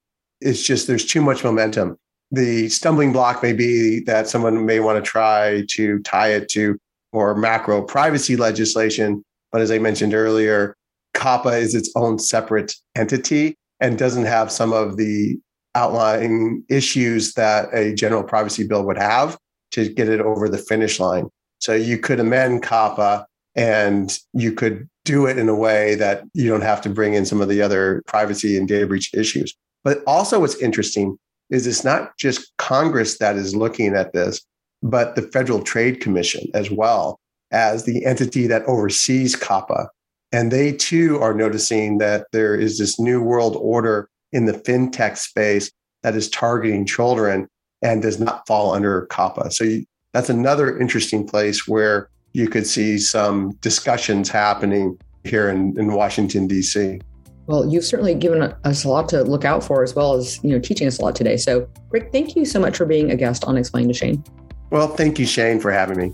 It's 0.41 0.63
just 0.63 0.87
there's 0.87 1.05
too 1.05 1.21
much 1.21 1.43
momentum. 1.43 1.97
The 2.31 2.69
stumbling 2.69 3.13
block 3.13 3.43
may 3.43 3.53
be 3.53 4.01
that 4.05 4.29
someone 4.29 4.65
may 4.65 4.79
want 4.79 5.05
to 5.05 5.11
try 5.11 5.65
to 5.71 5.99
tie 6.01 6.29
it 6.29 6.49
to 6.51 6.79
more 7.13 7.35
macro 7.35 7.83
privacy 7.83 8.37
legislation. 8.37 9.25
But 9.51 9.61
as 9.61 9.73
I 9.73 9.79
mentioned 9.79 10.15
earlier, 10.15 10.77
COPPA 11.15 11.61
is 11.61 11.75
its 11.75 11.91
own 11.97 12.21
separate 12.21 12.73
entity 12.95 13.57
and 13.81 13.99
doesn't 13.99 14.27
have 14.27 14.53
some 14.53 14.73
of 14.73 14.97
the 14.97 15.37
outlying 15.75 16.65
issues 16.69 17.35
that 17.35 17.69
a 17.73 17.95
general 17.95 18.23
privacy 18.23 18.67
bill 18.67 18.85
would 18.85 18.99
have 18.99 19.39
to 19.73 19.89
get 19.89 20.09
it 20.09 20.21
over 20.21 20.49
the 20.49 20.59
finish 20.59 20.99
line. 20.99 21.29
So 21.59 21.75
you 21.75 21.99
could 21.99 22.21
amend 22.21 22.63
COPPA 22.63 23.25
and 23.55 24.17
you 24.33 24.53
could 24.53 24.89
do 25.05 25.27
it 25.27 25.39
in 25.39 25.49
a 25.49 25.55
way 25.55 25.95
that 25.97 26.25
you 26.35 26.49
don't 26.49 26.63
have 26.63 26.81
to 26.83 26.91
bring 26.91 27.15
in 27.15 27.27
some 27.27 27.41
of 27.41 27.49
the 27.49 27.63
other 27.63 28.03
privacy 28.07 28.57
and 28.57 28.67
data 28.67 28.87
breach 28.87 29.13
issues. 29.15 29.55
But 29.83 30.03
also, 30.07 30.41
what's 30.41 30.57
interesting 30.57 31.19
is 31.49 31.67
it's 31.67 31.85
not 31.85 32.17
just 32.17 32.53
Congress 32.59 33.19
that 33.19 33.37
is 33.37 33.57
looking 33.57 33.95
at 33.95 34.13
this, 34.13 34.41
but 34.83 35.15
the 35.15 35.23
Federal 35.23 35.63
Trade 35.63 36.01
Commission 36.01 36.47
as 36.55 36.71
well 36.71 37.19
as 37.51 37.85
the 37.85 38.05
entity 38.05 38.47
that 38.47 38.65
oversees 38.67 39.35
COPPA. 39.37 39.89
And 40.33 40.53
they 40.53 40.73
too 40.73 41.19
are 41.21 41.35
noticing 41.35 41.99
that 41.99 42.27
there 42.33 42.55
is 42.55 42.79
this 42.79 43.01
new 43.01 43.21
world 43.21 43.57
order 43.57 44.09
in 44.33 44.47
the 44.47 44.53
fintech 44.53 45.17
space 45.17 45.71
that 46.03 46.15
is 46.15 46.29
targeting 46.31 46.87
children 46.87 47.49
and 47.83 48.03
does 48.03 48.21
not 48.21 48.47
fall 48.47 48.75
under 48.75 49.07
COPPA. 49.07 49.53
So 49.53 49.65
you, 49.65 49.85
that's 50.13 50.29
another 50.29 50.79
interesting 50.79 51.27
place 51.27 51.67
where 51.67 52.09
you 52.33 52.49
could 52.49 52.67
see 52.67 52.99
some 52.99 53.53
discussions 53.61 54.29
happening 54.29 54.99
here 55.25 55.49
in, 55.49 55.79
in 55.79 55.93
Washington, 55.93 56.47
D.C. 56.47 57.01
Well, 57.47 57.69
you've 57.69 57.85
certainly 57.85 58.15
given 58.15 58.43
us 58.43 58.85
a 58.85 58.89
lot 58.89 59.09
to 59.11 59.23
look 59.23 59.45
out 59.45 59.65
for, 59.65 59.83
as 59.83 59.95
well 59.95 60.15
as 60.15 60.43
you 60.45 60.51
know 60.51 60.61
teaching 60.61 60.87
us 60.87 60.99
a 60.99 61.03
lot 61.03 61.17
today. 61.17 61.37
So, 61.37 61.69
Rick, 61.91 62.11
thank 62.13 62.37
you 62.37 62.45
so 62.45 62.61
much 62.61 62.77
for 62.77 62.87
being 62.87 63.11
a 63.11 63.17
guest 63.17 63.45
on 63.45 63.57
Explain 63.57 63.89
to 63.89 63.95
Shane. 63.95 64.23
Well, 64.71 64.89
thank 64.89 65.19
you, 65.19 65.27
Shane, 65.27 65.59
for 65.59 65.73
having 65.73 65.99
me. 65.99 66.13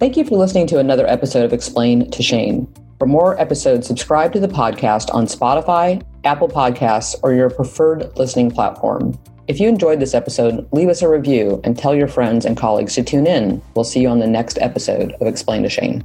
Thank 0.00 0.16
you 0.16 0.24
for 0.24 0.36
listening 0.36 0.66
to 0.68 0.78
another 0.78 1.06
episode 1.06 1.44
of 1.44 1.52
Explain 1.52 2.10
to 2.10 2.22
Shane. 2.22 2.66
For 3.00 3.06
more 3.06 3.40
episodes, 3.40 3.86
subscribe 3.86 4.30
to 4.34 4.40
the 4.40 4.46
podcast 4.46 5.14
on 5.14 5.24
Spotify, 5.24 6.02
Apple 6.24 6.48
Podcasts, 6.48 7.18
or 7.22 7.32
your 7.32 7.48
preferred 7.48 8.14
listening 8.18 8.50
platform. 8.50 9.18
If 9.48 9.58
you 9.58 9.70
enjoyed 9.70 10.00
this 10.00 10.12
episode, 10.12 10.68
leave 10.70 10.90
us 10.90 11.00
a 11.00 11.08
review 11.08 11.62
and 11.64 11.78
tell 11.78 11.94
your 11.94 12.08
friends 12.08 12.44
and 12.44 12.58
colleagues 12.58 12.94
to 12.96 13.02
tune 13.02 13.26
in. 13.26 13.62
We'll 13.74 13.86
see 13.86 14.00
you 14.00 14.08
on 14.10 14.18
the 14.18 14.26
next 14.26 14.58
episode 14.60 15.12
of 15.12 15.26
Explain 15.26 15.62
to 15.62 15.70
Shane. 15.70 16.04